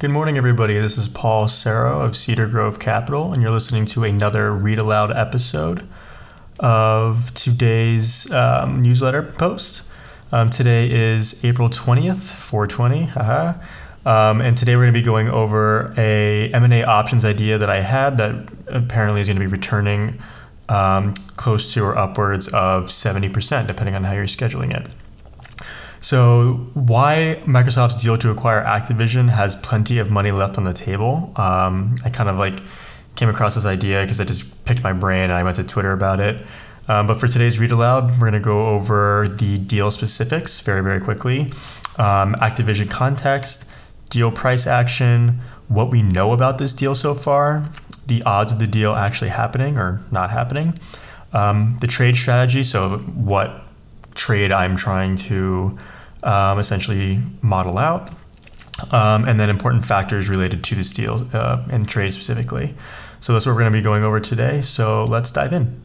Good 0.00 0.12
morning, 0.12 0.38
everybody. 0.38 0.78
This 0.78 0.96
is 0.96 1.08
Paul 1.08 1.44
Serro 1.44 2.02
of 2.02 2.16
Cedar 2.16 2.46
Grove 2.46 2.78
Capital, 2.78 3.34
and 3.34 3.42
you're 3.42 3.50
listening 3.50 3.84
to 3.84 4.02
another 4.02 4.50
Read 4.50 4.78
Aloud 4.78 5.14
episode 5.14 5.86
of 6.58 7.34
today's 7.34 8.32
um, 8.32 8.80
newsletter 8.80 9.22
post. 9.22 9.82
Um, 10.32 10.48
today 10.48 10.90
is 10.90 11.44
April 11.44 11.68
20th, 11.68 12.32
420. 12.32 13.04
Haha. 13.08 13.60
Um, 14.06 14.40
and 14.40 14.56
today 14.56 14.74
we're 14.74 14.84
going 14.84 14.94
to 14.94 14.98
be 14.98 15.04
going 15.04 15.28
over 15.28 15.92
a 15.98 16.50
M&A 16.50 16.82
options 16.82 17.26
idea 17.26 17.58
that 17.58 17.68
I 17.68 17.82
had 17.82 18.16
that 18.16 18.48
apparently 18.68 19.20
is 19.20 19.28
going 19.28 19.36
to 19.36 19.46
be 19.46 19.52
returning 19.52 20.18
um, 20.70 21.12
close 21.36 21.74
to 21.74 21.84
or 21.84 21.98
upwards 21.98 22.48
of 22.48 22.84
70%, 22.84 23.66
depending 23.66 23.94
on 23.94 24.04
how 24.04 24.14
you're 24.14 24.24
scheduling 24.24 24.74
it. 24.74 24.88
So, 26.02 26.66
why 26.72 27.42
Microsoft's 27.44 28.02
deal 28.02 28.16
to 28.16 28.30
acquire 28.30 28.64
Activision 28.64 29.28
has 29.28 29.54
plenty 29.56 29.98
of 29.98 30.10
money 30.10 30.32
left 30.32 30.56
on 30.56 30.64
the 30.64 30.72
table? 30.72 31.30
Um, 31.36 31.96
I 32.04 32.10
kind 32.10 32.30
of 32.30 32.38
like 32.38 32.62
came 33.16 33.28
across 33.28 33.54
this 33.54 33.66
idea 33.66 34.00
because 34.00 34.18
I 34.18 34.24
just 34.24 34.64
picked 34.64 34.82
my 34.82 34.94
brain 34.94 35.24
and 35.24 35.34
I 35.34 35.42
went 35.42 35.56
to 35.56 35.64
Twitter 35.64 35.92
about 35.92 36.18
it. 36.18 36.46
Um, 36.88 37.06
but 37.06 37.20
for 37.20 37.28
today's 37.28 37.60
read 37.60 37.70
aloud, 37.70 38.12
we're 38.12 38.30
going 38.30 38.32
to 38.32 38.40
go 38.40 38.68
over 38.68 39.28
the 39.28 39.58
deal 39.58 39.90
specifics 39.90 40.60
very, 40.60 40.82
very 40.82 41.00
quickly, 41.00 41.52
um, 41.98 42.34
Activision 42.36 42.90
context, 42.90 43.70
deal 44.08 44.32
price 44.32 44.66
action, 44.66 45.38
what 45.68 45.90
we 45.90 46.02
know 46.02 46.32
about 46.32 46.56
this 46.56 46.72
deal 46.72 46.94
so 46.94 47.12
far, 47.12 47.68
the 48.06 48.22
odds 48.22 48.52
of 48.52 48.58
the 48.58 48.66
deal 48.66 48.94
actually 48.94 49.30
happening 49.30 49.78
or 49.78 50.00
not 50.10 50.30
happening, 50.30 50.78
um, 51.34 51.76
the 51.80 51.86
trade 51.86 52.16
strategy, 52.16 52.64
so 52.64 52.98
what 52.98 53.64
trade 54.14 54.50
I'm 54.50 54.76
trying 54.76 55.16
to 55.16 55.78
um, 56.22 56.58
essentially 56.58 57.22
model 57.42 57.78
out, 57.78 58.10
um, 58.92 59.26
and 59.26 59.38
then 59.38 59.50
important 59.50 59.84
factors 59.84 60.28
related 60.28 60.64
to 60.64 60.74
this 60.74 60.92
deal 60.92 61.26
uh, 61.32 61.64
and 61.70 61.88
trade 61.88 62.12
specifically. 62.12 62.74
So 63.20 63.32
that's 63.32 63.46
what 63.46 63.52
we're 63.52 63.60
going 63.60 63.72
to 63.72 63.78
be 63.78 63.82
going 63.82 64.02
over 64.02 64.20
today. 64.20 64.62
So 64.62 65.04
let's 65.04 65.30
dive 65.30 65.52
in. 65.52 65.82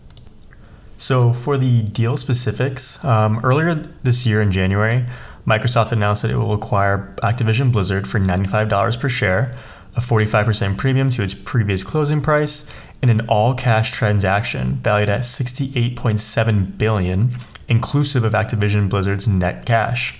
So 0.97 1.33
for 1.33 1.58
the 1.58 1.81
deal 1.81 2.16
specifics, 2.16 3.03
um, 3.03 3.39
earlier 3.44 3.75
this 4.03 4.25
year 4.25 4.41
in 4.41 4.52
January, 4.52 5.06
Microsoft 5.45 5.91
announced 5.91 6.22
that 6.22 6.31
it 6.31 6.38
will 6.38 6.53
acquire 6.53 7.13
Activision 7.22 7.72
Blizzard 7.72 8.08
for 8.08 8.19
$95 8.19 9.00
per 9.00 9.09
share, 9.09 9.56
a 9.95 10.00
45% 10.00 10.78
premium 10.78 11.09
to 11.09 11.22
its 11.22 11.33
previous 11.33 11.83
closing 11.83 12.22
price, 12.22 12.73
in 13.02 13.09
an 13.09 13.22
all-cash 13.28 13.91
transaction 13.91 14.75
valued 14.75 15.09
at 15.09 15.22
68.7 15.22 16.78
billion, 16.78 17.31
inclusive 17.67 18.23
of 18.23 18.33
Activision 18.33 18.89
Blizzard's 18.89 19.28
net 19.28 19.66
cash. 19.66 20.19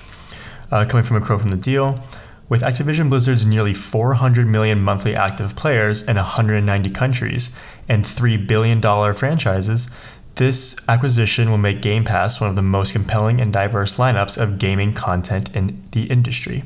Uh, 0.72 0.86
coming 0.86 1.06
from 1.06 1.18
a 1.18 1.22
crow 1.22 1.38
from 1.38 1.50
the 1.50 1.58
deal, 1.58 2.04
with 2.48 2.62
Activision 2.62 3.10
Blizzard's 3.10 3.46
nearly 3.46 3.74
400 3.74 4.46
million 4.48 4.80
monthly 4.82 5.16
active 5.16 5.56
players 5.56 6.04
in 6.04 6.16
190 6.16 6.90
countries 6.92 7.56
and 7.88 8.04
$3 8.04 8.48
billion 8.48 8.82
franchises, 9.14 9.90
this 10.36 10.76
acquisition 10.88 11.50
will 11.50 11.58
make 11.58 11.82
Game 11.82 12.04
Pass 12.04 12.40
one 12.40 12.50
of 12.50 12.56
the 12.56 12.62
most 12.62 12.92
compelling 12.92 13.40
and 13.40 13.52
diverse 13.54 13.98
lineups 13.98 14.38
of 14.38 14.60
gaming 14.60 14.94
content 14.94 15.56
in 15.56 15.82
the 15.92 16.04
industry. 16.04 16.64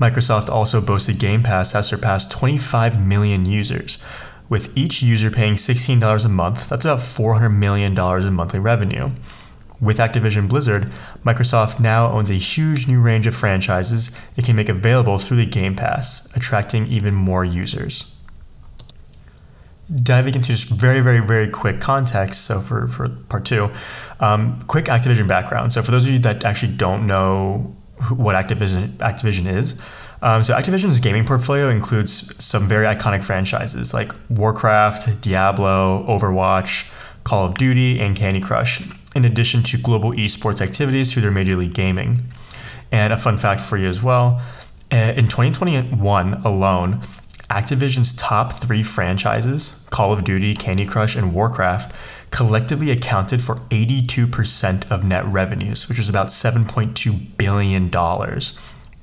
Microsoft 0.00 0.48
also 0.48 0.80
boasted 0.80 1.18
Game 1.18 1.42
Pass 1.42 1.72
has 1.72 1.88
surpassed 1.88 2.30
25 2.30 3.04
million 3.04 3.44
users, 3.44 3.98
with 4.48 4.76
each 4.76 5.02
user 5.02 5.30
paying 5.30 5.54
$16 5.54 6.24
a 6.24 6.28
month. 6.28 6.68
That's 6.68 6.84
about 6.84 6.98
$400 6.98 7.56
million 7.56 7.98
in 7.98 8.34
monthly 8.34 8.58
revenue. 8.58 9.10
With 9.82 9.98
Activision 9.98 10.48
Blizzard, 10.48 10.84
Microsoft 11.26 11.78
now 11.78 12.10
owns 12.10 12.30
a 12.30 12.34
huge 12.34 12.88
new 12.88 13.02
range 13.02 13.26
of 13.26 13.34
franchises 13.34 14.18
it 14.36 14.46
can 14.46 14.56
make 14.56 14.70
available 14.70 15.18
through 15.18 15.36
the 15.36 15.46
Game 15.46 15.76
Pass, 15.76 16.26
attracting 16.34 16.86
even 16.86 17.12
more 17.14 17.44
users 17.44 18.14
diving 19.94 20.34
into 20.34 20.50
just 20.50 20.68
very, 20.68 21.00
very, 21.00 21.20
very 21.20 21.48
quick 21.48 21.80
context. 21.80 22.44
So 22.44 22.60
for, 22.60 22.88
for 22.88 23.08
part 23.28 23.44
two, 23.44 23.70
um, 24.20 24.60
quick 24.66 24.86
Activision 24.86 25.28
background. 25.28 25.72
So 25.72 25.82
for 25.82 25.90
those 25.90 26.06
of 26.06 26.12
you 26.12 26.18
that 26.20 26.44
actually 26.44 26.72
don't 26.74 27.06
know 27.06 27.76
what 28.16 28.34
Activision 28.34 28.96
Activision 28.98 29.46
is, 29.46 29.78
um, 30.22 30.42
so 30.42 30.54
Activision's 30.54 31.00
gaming 31.00 31.24
portfolio 31.24 31.68
includes 31.68 32.32
some 32.42 32.68
very 32.68 32.86
iconic 32.86 33.24
franchises 33.24 33.92
like 33.92 34.12
Warcraft, 34.30 35.20
Diablo, 35.20 36.06
Overwatch, 36.08 36.90
Call 37.24 37.46
of 37.46 37.54
Duty, 37.56 37.98
and 38.00 38.16
Candy 38.16 38.40
Crush, 38.40 38.82
in 39.14 39.24
addition 39.24 39.62
to 39.64 39.78
global 39.78 40.12
esports 40.12 40.60
activities 40.60 41.12
through 41.12 41.22
their 41.22 41.30
Major 41.30 41.56
League 41.56 41.74
Gaming. 41.74 42.22
And 42.90 43.12
a 43.12 43.16
fun 43.16 43.38
fact 43.38 43.60
for 43.60 43.76
you 43.76 43.88
as 43.88 44.02
well. 44.02 44.42
Uh, 44.90 45.14
in 45.16 45.28
2021 45.28 46.34
alone, 46.44 47.00
Activision's 47.50 48.14
top 48.14 48.54
three 48.54 48.82
franchises, 48.82 49.78
Call 49.90 50.12
of 50.12 50.24
Duty, 50.24 50.54
Candy 50.54 50.86
Crush, 50.86 51.16
and 51.16 51.34
Warcraft, 51.34 51.94
collectively 52.30 52.90
accounted 52.90 53.42
for 53.42 53.56
82% 53.70 54.90
of 54.90 55.04
net 55.04 55.24
revenues, 55.26 55.88
which 55.88 55.98
was 55.98 56.08
about 56.08 56.28
$7.2 56.28 57.36
billion. 57.36 57.90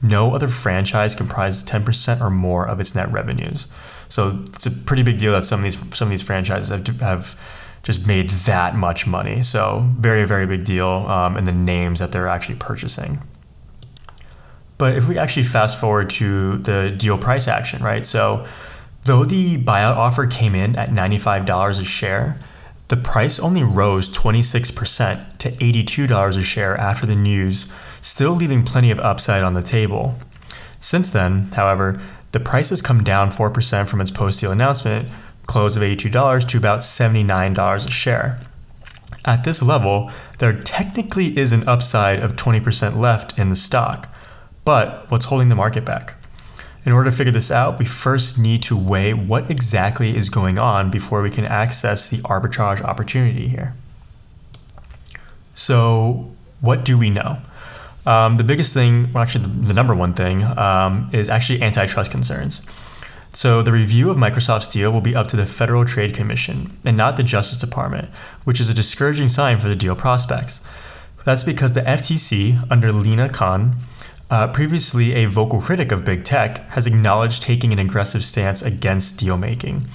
No 0.02 0.34
other 0.34 0.48
franchise 0.48 1.14
comprises 1.14 1.64
10% 1.64 2.22
or 2.22 2.30
more 2.32 2.68
of 2.68 2.80
its 2.80 2.96
net 2.96 3.12
revenues. 3.12 3.68
So 4.08 4.44
it's 4.48 4.66
a 4.66 4.72
pretty 4.72 5.04
big 5.04 5.20
deal 5.20 5.34
that 5.34 5.46
some 5.46 5.60
of 5.60 5.64
these 5.64 5.96
some 5.96 6.08
of 6.08 6.10
these 6.10 6.24
franchises 6.24 6.70
have, 6.70 6.88
have 7.00 7.69
just 7.84 8.06
made 8.06 8.30
that 8.30 8.76
much 8.76 9.08
money. 9.08 9.42
So 9.44 9.86
very 9.98 10.26
very 10.26 10.46
big 10.46 10.66
deal 10.66 10.88
um, 10.88 11.38
in 11.38 11.46
the 11.46 11.54
names 11.54 12.00
that 12.00 12.12
they're 12.12 12.28
actually 12.28 12.56
purchasing. 12.56 13.20
But 14.80 14.96
if 14.96 15.10
we 15.10 15.18
actually 15.18 15.44
fast 15.44 15.80
forward 15.80 16.10
to 16.12 16.58
the 16.58 16.96
deal 16.98 17.18
price 17.18 17.50
action, 17.50 17.84
right? 17.84 18.06
So, 18.06 18.48
though 19.06 19.26
the 19.26 19.58
buyout 19.58 19.98
offer 19.98 20.26
came 20.26 20.56
in 20.56 20.78
at 20.78 20.90
$95 20.90 21.82
a 21.82 21.86
share, 21.86 22.40
the 22.88 22.96
price 22.96 23.40
only 23.40 23.62
rose 23.62 24.10
26% 24.10 25.38
to 25.40 25.52
$82 25.52 26.38
a 26.38 26.42
share 26.42 26.78
after 26.78 27.06
the 27.06 27.16
news, 27.16 27.72
still 28.00 28.32
leaving 28.32 28.64
plenty 28.64 28.90
of 28.90 29.00
upside 29.00 29.44
on 29.44 29.54
the 29.54 29.62
table. 29.62 30.18
Since 30.80 31.12
then, 31.12 31.52
however, 31.52 32.02
the 32.32 32.40
price 32.40 32.70
has 32.70 32.82
come 32.82 33.04
down 33.04 33.32
4% 33.32 33.90
from 33.90 34.00
its 34.00 34.12
post 34.12 34.40
deal 34.40 34.52
announcement 34.52 35.10
close 35.50 35.76
of 35.76 35.82
$82 35.82 36.48
to 36.48 36.58
about 36.58 36.80
$79 36.80 37.88
a 37.88 37.92
share. 37.92 38.40
At 39.26 39.44
this 39.44 39.64
level, 39.64 40.12
there 40.38 40.54
technically 40.54 41.38
is 41.38 41.52
an 41.52 41.68
upside 41.68 42.20
of 42.20 42.36
20% 42.36 42.98
left 42.98 43.38
in 43.38 43.50
the 43.50 43.56
stock. 43.56 44.08
But 44.64 45.10
what's 45.10 45.26
holding 45.26 45.50
the 45.50 45.56
market 45.56 45.84
back? 45.84 46.14
In 46.86 46.92
order 46.92 47.10
to 47.10 47.16
figure 47.18 47.34
this 47.34 47.50
out, 47.50 47.80
we 47.80 47.86
first 47.86 48.38
need 48.38 48.62
to 48.64 48.78
weigh 48.78 49.14
what 49.14 49.50
exactly 49.50 50.16
is 50.16 50.30
going 50.30 50.60
on 50.60 50.92
before 50.92 51.24
we 51.24 51.32
can 51.32 51.46
access 51.46 52.08
the 52.08 52.18
arbitrage 52.20 52.82
opportunity 52.82 53.48
here. 53.48 53.74
So, 55.56 56.32
what 56.62 56.86
do 56.86 56.98
we 56.98 57.10
know? 57.10 57.40
Um, 58.06 58.38
the 58.38 58.44
biggest 58.44 58.74
thing, 58.74 59.12
well, 59.12 59.24
actually, 59.24 59.46
the, 59.46 59.68
the 59.70 59.74
number 59.74 59.96
one 59.96 60.14
thing, 60.14 60.44
um, 60.44 61.10
is 61.12 61.28
actually 61.28 61.62
antitrust 61.62 62.12
concerns. 62.12 62.62
So, 63.32 63.62
the 63.62 63.72
review 63.72 64.10
of 64.10 64.18
Microsoft's 64.18 64.68
deal 64.68 64.92
will 64.92 65.02
be 65.02 65.16
up 65.16 65.28
to 65.28 65.38
the 65.38 65.46
Federal 65.46 65.86
Trade 65.86 66.16
Commission 66.16 66.72
and 66.84 66.98
not 66.98 67.16
the 67.16 67.24
Justice 67.24 67.60
Department, 67.60 68.10
which 68.44 68.60
is 68.60 68.70
a 68.70 68.74
discouraging 68.74 69.28
sign 69.28 69.60
for 69.60 69.68
the 69.68 69.76
deal 69.76 69.96
prospects. 69.96 70.62
That's 71.26 71.44
because 71.44 71.74
the 71.74 71.82
FTC, 71.82 72.66
under 72.72 72.92
Lina 72.92 73.30
Khan, 73.30 73.76
uh, 74.32 74.48
previously 74.48 75.14
a 75.14 75.26
vocal 75.26 75.62
critic 75.62 75.92
of 75.92 76.06
big 76.06 76.24
tech, 76.24 76.68
has 76.70 76.88
acknowledged 76.88 77.44
taking 77.44 77.72
an 77.72 77.80
aggressive 77.80 78.24
stance 78.24 78.64
against 78.64 79.20
deal 79.20 79.38
making. 79.38 79.88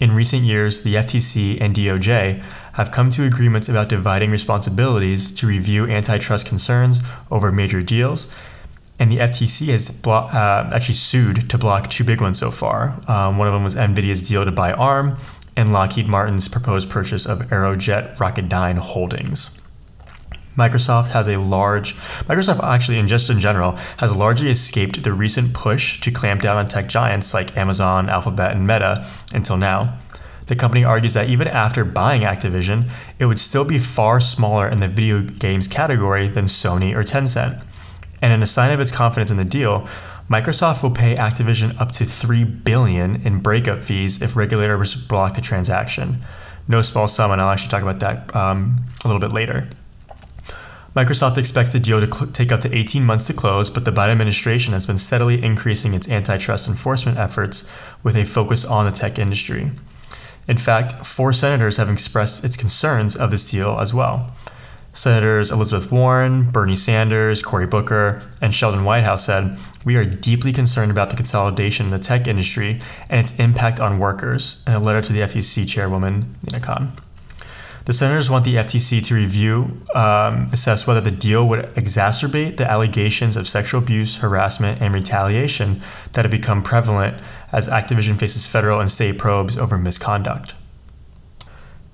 In 0.00 0.12
recent 0.14 0.42
years, 0.42 0.82
the 0.82 0.96
FTC 0.96 1.60
and 1.60 1.74
DOJ 1.74 2.42
have 2.74 2.90
come 2.90 3.08
to 3.10 3.24
agreements 3.24 3.68
about 3.68 3.88
dividing 3.88 4.30
responsibilities 4.30 5.30
to 5.32 5.46
review 5.46 5.88
antitrust 5.88 6.46
concerns 6.46 7.00
over 7.30 7.52
major 7.52 7.80
deals, 7.82 8.26
and 9.02 9.10
the 9.10 9.16
FTC 9.16 9.66
has 9.72 9.90
blo- 9.90 10.28
uh, 10.32 10.70
actually 10.72 10.94
sued 10.94 11.50
to 11.50 11.58
block 11.58 11.90
two 11.90 12.04
big 12.04 12.20
ones 12.20 12.38
so 12.38 12.52
far. 12.52 13.00
Um, 13.08 13.36
one 13.36 13.48
of 13.48 13.52
them 13.52 13.64
was 13.64 13.74
NVIDIA's 13.74 14.22
deal 14.22 14.44
to 14.44 14.52
buy 14.52 14.72
ARM, 14.74 15.16
and 15.56 15.72
Lockheed 15.72 16.06
Martin's 16.06 16.46
proposed 16.46 16.88
purchase 16.88 17.26
of 17.26 17.40
Aerojet 17.48 18.16
Rocketdyne 18.18 18.78
Holdings. 18.78 19.58
Microsoft 20.56 21.08
has 21.08 21.26
a 21.26 21.36
large, 21.36 21.96
Microsoft 22.28 22.62
actually, 22.62 23.00
and 23.00 23.08
just 23.08 23.28
in 23.28 23.40
general, 23.40 23.74
has 23.96 24.14
largely 24.14 24.50
escaped 24.50 25.02
the 25.02 25.12
recent 25.12 25.52
push 25.52 26.00
to 26.00 26.12
clamp 26.12 26.40
down 26.40 26.56
on 26.56 26.66
tech 26.66 26.88
giants 26.88 27.34
like 27.34 27.56
Amazon, 27.56 28.08
Alphabet, 28.08 28.54
and 28.54 28.68
Meta 28.68 29.04
until 29.34 29.56
now. 29.56 29.98
The 30.46 30.54
company 30.54 30.84
argues 30.84 31.14
that 31.14 31.28
even 31.28 31.48
after 31.48 31.84
buying 31.84 32.22
Activision, 32.22 32.88
it 33.18 33.26
would 33.26 33.40
still 33.40 33.64
be 33.64 33.80
far 33.80 34.20
smaller 34.20 34.68
in 34.68 34.78
the 34.78 34.86
video 34.86 35.22
games 35.22 35.66
category 35.66 36.28
than 36.28 36.44
Sony 36.44 36.94
or 36.94 37.02
Tencent. 37.02 37.64
And 38.22 38.32
in 38.32 38.42
a 38.42 38.46
sign 38.46 38.70
of 38.70 38.80
its 38.80 38.92
confidence 38.92 39.30
in 39.30 39.36
the 39.36 39.44
deal, 39.44 39.80
Microsoft 40.30 40.82
will 40.82 40.92
pay 40.92 41.16
Activision 41.16 41.78
up 41.80 41.90
to 41.92 42.04
3 42.04 42.44
billion 42.44 43.16
in 43.26 43.40
breakup 43.40 43.80
fees 43.80 44.22
if 44.22 44.36
regulators 44.36 44.94
block 44.94 45.34
the 45.34 45.42
transaction. 45.42 46.18
No 46.68 46.80
small 46.80 47.08
sum, 47.08 47.32
and 47.32 47.42
I'll 47.42 47.50
actually 47.50 47.70
talk 47.70 47.82
about 47.82 47.98
that 47.98 48.34
um, 48.34 48.86
a 49.04 49.08
little 49.08 49.20
bit 49.20 49.32
later. 49.32 49.68
Microsoft 50.94 51.38
expects 51.38 51.72
the 51.72 51.80
deal 51.80 52.00
to 52.00 52.12
cl- 52.12 52.30
take 52.30 52.52
up 52.52 52.60
to 52.60 52.74
18 52.74 53.02
months 53.02 53.26
to 53.26 53.32
close, 53.32 53.70
but 53.70 53.84
the 53.84 53.90
Biden 53.90 54.12
administration 54.12 54.74
has 54.74 54.86
been 54.86 54.98
steadily 54.98 55.42
increasing 55.42 55.94
its 55.94 56.08
antitrust 56.08 56.68
enforcement 56.68 57.18
efforts 57.18 57.70
with 58.02 58.14
a 58.14 58.24
focus 58.24 58.64
on 58.64 58.84
the 58.84 58.92
tech 58.92 59.18
industry. 59.18 59.72
In 60.46 60.58
fact, 60.58 60.92
four 61.04 61.32
senators 61.32 61.78
have 61.78 61.88
expressed 61.88 62.44
its 62.44 62.56
concerns 62.56 63.16
of 63.16 63.30
this 63.30 63.50
deal 63.50 63.78
as 63.80 63.94
well. 63.94 64.34
Senators 64.92 65.50
Elizabeth 65.50 65.90
Warren, 65.90 66.50
Bernie 66.50 66.76
Sanders, 66.76 67.42
Cory 67.42 67.66
Booker, 67.66 68.22
and 68.42 68.54
Sheldon 68.54 68.84
Whitehouse 68.84 69.24
said, 69.24 69.58
We 69.84 69.96
are 69.96 70.04
deeply 70.04 70.52
concerned 70.52 70.90
about 70.90 71.08
the 71.08 71.16
consolidation 71.16 71.86
in 71.86 71.92
the 71.92 71.98
tech 71.98 72.26
industry 72.26 72.80
and 73.08 73.18
its 73.18 73.38
impact 73.38 73.80
on 73.80 73.98
workers, 73.98 74.62
in 74.66 74.74
a 74.74 74.78
letter 74.78 75.00
to 75.00 75.12
the 75.12 75.20
FTC 75.20 75.66
chairwoman, 75.66 76.30
Nina 76.42 76.60
Khan. 76.60 76.92
The 77.84 77.92
senators 77.92 78.30
want 78.30 78.44
the 78.44 78.56
FTC 78.56 79.04
to 79.06 79.14
review, 79.14 79.82
um, 79.94 80.48
assess 80.52 80.86
whether 80.86 81.00
the 81.00 81.10
deal 81.10 81.48
would 81.48 81.64
exacerbate 81.74 82.56
the 82.56 82.70
allegations 82.70 83.36
of 83.36 83.48
sexual 83.48 83.82
abuse, 83.82 84.18
harassment, 84.18 84.80
and 84.80 84.94
retaliation 84.94 85.80
that 86.12 86.24
have 86.24 86.30
become 86.30 86.62
prevalent 86.62 87.20
as 87.50 87.66
Activision 87.66 88.20
faces 88.20 88.46
federal 88.46 88.78
and 88.78 88.90
state 88.90 89.18
probes 89.18 89.56
over 89.56 89.78
misconduct. 89.78 90.54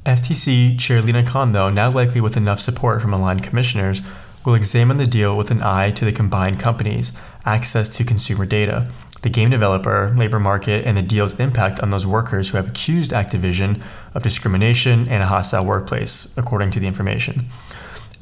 FTC 0.09 0.79
Chair 0.81 1.03
Lina 1.03 1.23
Khan, 1.23 1.53
though, 1.53 1.69
now 1.69 1.91
likely 1.91 2.23
with 2.23 2.35
enough 2.35 2.61
support 2.61 3.03
from 3.03 3.13
aligned 3.13 3.43
commissioners, 3.43 4.01
will 4.43 4.55
examine 4.55 4.97
the 4.97 5.07
deal 5.07 5.37
with 5.37 5.51
an 5.51 5.63
eye 5.63 5.91
to 5.91 6.07
the 6.07 6.13
combined 6.13 6.59
companies' 6.59 7.13
access 7.45 7.91
to 7.91 8.05
consumer 8.05 8.47
data 8.47 8.91
the 9.23 9.29
game 9.29 9.51
developer, 9.51 10.15
labor 10.17 10.39
market, 10.39 10.87
and 10.87 10.97
the 10.97 11.03
deal's 11.03 11.41
impact 11.41 11.81
on 11.81 11.91
those 11.91 12.07
workers 12.07 12.49
who 12.49 12.57
have 12.57 12.69
accused 12.69 13.11
Activision 13.11 13.83
of 14.15 14.23
discrimination 14.23 15.09
and 15.09 15.25
a 15.25 15.27
hostile 15.27 15.65
workplace, 15.65 16.33
according 16.37 16.71
to 16.71 16.79
the 16.79 16.87
information. 16.87 17.47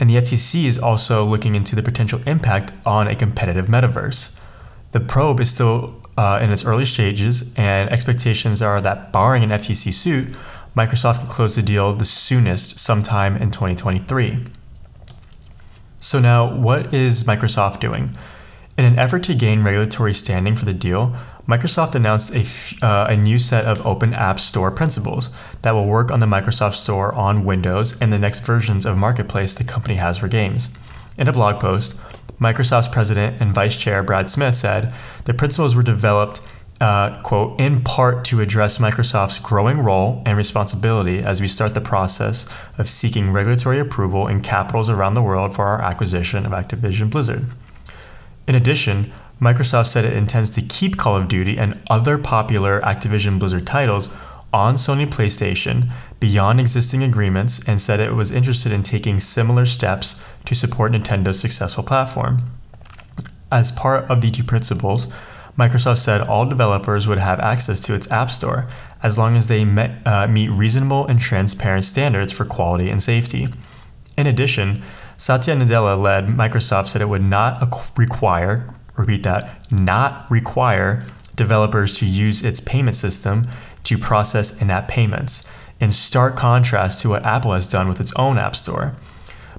And 0.00 0.08
the 0.08 0.16
FTC 0.16 0.64
is 0.64 0.78
also 0.78 1.22
looking 1.22 1.54
into 1.54 1.76
the 1.76 1.82
potential 1.82 2.20
impact 2.26 2.72
on 2.86 3.08
a 3.08 3.14
competitive 3.14 3.66
metaverse. 3.66 4.34
The 4.92 5.00
probe 5.00 5.40
is 5.40 5.50
still 5.52 6.00
uh, 6.16 6.40
in 6.42 6.50
its 6.50 6.64
early 6.64 6.86
stages, 6.86 7.52
and 7.56 7.90
expectations 7.90 8.62
are 8.62 8.80
that, 8.80 9.12
barring 9.12 9.42
an 9.42 9.50
FTC 9.50 9.92
suit, 9.92 10.34
Microsoft 10.76 11.20
can 11.20 11.28
close 11.28 11.56
the 11.56 11.62
deal 11.62 11.94
the 11.94 12.04
soonest 12.04 12.78
sometime 12.78 13.34
in 13.36 13.50
2023. 13.50 14.44
So, 16.00 16.20
now 16.20 16.54
what 16.54 16.92
is 16.92 17.24
Microsoft 17.24 17.80
doing? 17.80 18.14
In 18.76 18.84
an 18.84 18.98
effort 18.98 19.22
to 19.22 19.34
gain 19.34 19.62
regulatory 19.62 20.12
standing 20.12 20.54
for 20.54 20.66
the 20.66 20.74
deal, 20.74 21.16
Microsoft 21.48 21.94
announced 21.94 22.34
a, 22.34 22.40
f- 22.40 22.82
uh, 22.82 23.06
a 23.08 23.16
new 23.16 23.38
set 23.38 23.64
of 23.64 23.86
open 23.86 24.12
app 24.12 24.38
store 24.38 24.70
principles 24.70 25.30
that 25.62 25.70
will 25.70 25.86
work 25.86 26.10
on 26.10 26.20
the 26.20 26.26
Microsoft 26.26 26.74
Store 26.74 27.14
on 27.14 27.46
Windows 27.46 27.98
and 28.02 28.12
the 28.12 28.18
next 28.18 28.44
versions 28.44 28.84
of 28.84 28.98
Marketplace 28.98 29.54
the 29.54 29.64
company 29.64 29.94
has 29.94 30.18
for 30.18 30.28
games. 30.28 30.68
In 31.16 31.26
a 31.26 31.32
blog 31.32 31.58
post, 31.58 31.98
Microsoft's 32.38 32.88
president 32.88 33.40
and 33.40 33.54
vice 33.54 33.80
chair 33.80 34.02
Brad 34.02 34.28
Smith 34.28 34.54
said 34.54 34.92
the 35.24 35.32
principles 35.32 35.74
were 35.74 35.82
developed, 35.82 36.42
uh, 36.80 37.22
quote, 37.22 37.58
in 37.58 37.82
part 37.82 38.24
to 38.26 38.40
address 38.40 38.78
Microsoft's 38.78 39.38
growing 39.38 39.78
role 39.78 40.22
and 40.26 40.36
responsibility 40.36 41.20
as 41.20 41.40
we 41.40 41.46
start 41.46 41.74
the 41.74 41.80
process 41.80 42.46
of 42.76 42.88
seeking 42.88 43.32
regulatory 43.32 43.78
approval 43.78 44.28
in 44.28 44.42
capitals 44.42 44.90
around 44.90 45.14
the 45.14 45.22
world 45.22 45.54
for 45.54 45.64
our 45.64 45.80
acquisition 45.80 46.44
of 46.44 46.52
Activision 46.52 47.10
Blizzard. 47.10 47.46
In 48.46 48.54
addition, 48.54 49.10
Microsoft 49.40 49.86
said 49.86 50.04
it 50.04 50.12
intends 50.12 50.50
to 50.50 50.62
keep 50.62 50.96
Call 50.96 51.16
of 51.16 51.28
Duty 51.28 51.58
and 51.58 51.82
other 51.88 52.18
popular 52.18 52.80
Activision 52.80 53.38
Blizzard 53.38 53.66
titles 53.66 54.08
on 54.52 54.74
Sony 54.76 55.06
PlayStation 55.06 55.90
beyond 56.20 56.60
existing 56.60 57.02
agreements 57.02 57.66
and 57.68 57.80
said 57.80 58.00
it 58.00 58.14
was 58.14 58.30
interested 58.30 58.72
in 58.72 58.82
taking 58.82 59.20
similar 59.20 59.66
steps 59.66 60.22
to 60.44 60.54
support 60.54 60.92
Nintendo's 60.92 61.40
successful 61.40 61.84
platform. 61.84 62.38
As 63.52 63.70
part 63.72 64.10
of 64.10 64.20
the 64.22 64.30
two 64.30 64.44
principles, 64.44 65.08
Microsoft 65.58 65.98
said 65.98 66.20
all 66.20 66.44
developers 66.44 67.08
would 67.08 67.18
have 67.18 67.40
access 67.40 67.80
to 67.80 67.94
its 67.94 68.10
App 68.10 68.30
Store 68.30 68.66
as 69.02 69.16
long 69.16 69.36
as 69.36 69.48
they 69.48 69.64
met, 69.64 70.06
uh, 70.06 70.26
meet 70.26 70.50
reasonable 70.50 71.06
and 71.06 71.18
transparent 71.18 71.84
standards 71.84 72.32
for 72.32 72.44
quality 72.44 72.90
and 72.90 73.02
safety. 73.02 73.48
In 74.18 74.26
addition, 74.26 74.82
Satya 75.16 75.54
Nadella 75.54 76.00
led 76.00 76.26
Microsoft 76.26 76.88
said 76.88 77.00
it 77.00 77.08
would 77.08 77.22
not 77.22 77.58
require, 77.96 78.68
repeat 78.96 79.22
that, 79.22 79.70
not 79.72 80.30
require 80.30 81.06
developers 81.36 81.98
to 81.98 82.06
use 82.06 82.42
its 82.42 82.60
payment 82.60 82.96
system 82.96 83.46
to 83.84 83.96
process 83.98 84.60
in 84.60 84.70
app 84.70 84.88
payments, 84.88 85.50
in 85.80 85.92
stark 85.92 86.36
contrast 86.36 87.02
to 87.02 87.08
what 87.08 87.24
Apple 87.24 87.52
has 87.52 87.68
done 87.68 87.88
with 87.88 88.00
its 88.00 88.12
own 88.16 88.38
App 88.38 88.56
Store. 88.56 88.94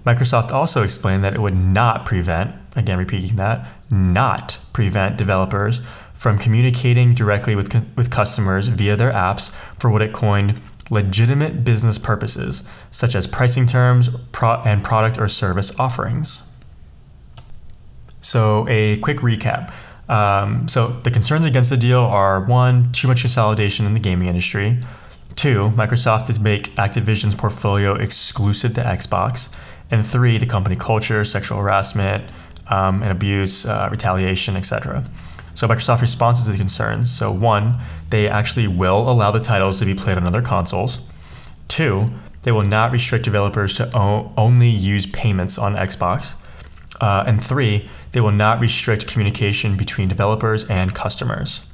Microsoft 0.06 0.52
also 0.52 0.84
explained 0.84 1.24
that 1.24 1.34
it 1.34 1.40
would 1.40 1.56
not 1.56 2.06
prevent, 2.06 2.56
again 2.76 2.98
repeating 2.98 3.36
that, 3.36 3.74
not 3.92 4.63
prevent 4.74 5.18
developers 5.18 5.81
from 6.13 6.38
communicating 6.38 7.13
directly 7.13 7.56
with, 7.56 7.74
with 7.95 8.10
customers 8.10 8.68
via 8.68 8.95
their 8.95 9.12
apps 9.12 9.51
for 9.80 9.92
what 9.92 10.01
it 10.01 10.13
coined 10.13 10.60
legitimate 10.89 11.63
business 11.63 11.98
purposes, 11.98 12.63
such 12.92 13.16
as 13.16 13.28
pricing 13.28 13.66
terms 13.66 14.10
pro- 14.31 14.62
and 14.66 14.84
product 14.84 15.19
or 15.19 15.28
service 15.28 15.78
offerings. 15.80 16.44
So, 18.22 18.66
a 18.68 18.98
quick 18.98 19.18
recap. 19.18 19.72
Um, 20.10 20.68
so, 20.68 20.88
the 21.04 21.12
concerns 21.12 21.45
against 21.45 21.69
the 21.69 21.78
deal 21.78 22.00
are 22.00 22.44
one, 22.44 22.92
too 22.92 23.07
much 23.07 23.22
consolidation 23.22 23.86
in 23.86 23.94
the 23.94 24.00
gaming 24.00 24.28
industry, 24.28 24.80
two, 25.36 25.69
Microsoft 25.75 26.33
to 26.33 26.42
make 26.42 26.75
Activision's 26.75 27.36
portfolio 27.36 27.94
exclusive 27.94 28.74
to 28.74 28.81
Xbox, 28.81 29.54
and 29.92 30.06
three, 30.06 30.38
the 30.38 30.45
company 30.45 30.75
culture, 30.75 31.24
sexual 31.24 31.60
harassment, 31.60 32.24
um, 32.69 33.02
and 33.02 33.12
abuse, 33.12 33.66
uh, 33.66 33.88
retaliation, 33.92 34.56
etc. 34.56 35.04
So 35.54 35.68
Microsoft 35.68 36.02
responds 36.02 36.46
to 36.46 36.52
the 36.52 36.58
concerns. 36.58 37.12
So 37.12 37.31
one, 37.31 37.80
they 38.10 38.28
actually 38.28 38.68
will 38.68 39.10
allow 39.10 39.31
the 39.31 39.40
titles 39.40 39.80
to 39.80 39.86
be 39.86 39.96
played 39.96 40.18
on 40.18 40.28
other 40.28 40.42
consoles. 40.42 41.10
Two, 41.68 42.06
they 42.44 42.52
will 42.52 42.64
not 42.64 42.92
restrict 42.92 43.25
developers 43.25 43.74
to 43.78 43.90
o- 43.98 44.31
only 44.38 44.69
use 44.69 45.06
payments 45.08 45.58
on 45.58 45.75
Xbox. 45.75 46.36
Uh, 47.02 47.24
and 47.28 47.44
three, 47.44 47.90
they 48.12 48.22
will 48.22 48.31
not 48.31 48.60
restrict 48.60 49.08
communication 49.08 49.75
between 49.75 50.08
developers 50.08 50.64
and 50.66 50.94
customers. 50.94 51.66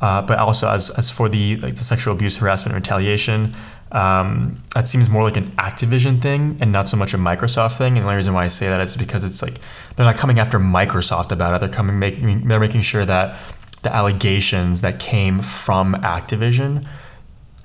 Uh, 0.00 0.22
but 0.22 0.38
also, 0.38 0.68
as, 0.68 0.90
as 0.90 1.10
for 1.10 1.28
the 1.28 1.56
like 1.56 1.74
the 1.74 1.84
sexual 1.84 2.14
abuse, 2.14 2.36
harassment, 2.36 2.74
retaliation, 2.74 3.54
um, 3.92 4.58
that 4.74 4.88
seems 4.88 5.08
more 5.08 5.22
like 5.22 5.36
an 5.36 5.46
Activision 5.52 6.20
thing 6.20 6.58
and 6.60 6.72
not 6.72 6.88
so 6.88 6.96
much 6.96 7.14
a 7.14 7.18
Microsoft 7.18 7.78
thing. 7.78 7.96
And 7.96 7.98
the 7.98 8.02
only 8.02 8.16
reason 8.16 8.34
why 8.34 8.44
I 8.44 8.48
say 8.48 8.68
that 8.68 8.80
is 8.80 8.96
because 8.96 9.24
it's 9.24 9.42
like 9.42 9.60
they're 9.94 10.06
not 10.06 10.16
coming 10.16 10.38
after 10.38 10.58
Microsoft 10.58 11.30
about 11.32 11.54
it. 11.54 11.60
They're 11.60 11.68
coming 11.68 11.98
making 11.98 12.48
they're 12.48 12.60
making 12.60 12.80
sure 12.80 13.04
that 13.04 13.38
the 13.82 13.94
allegations 13.94 14.80
that 14.80 14.98
came 14.98 15.40
from 15.40 15.94
Activision 15.94 16.84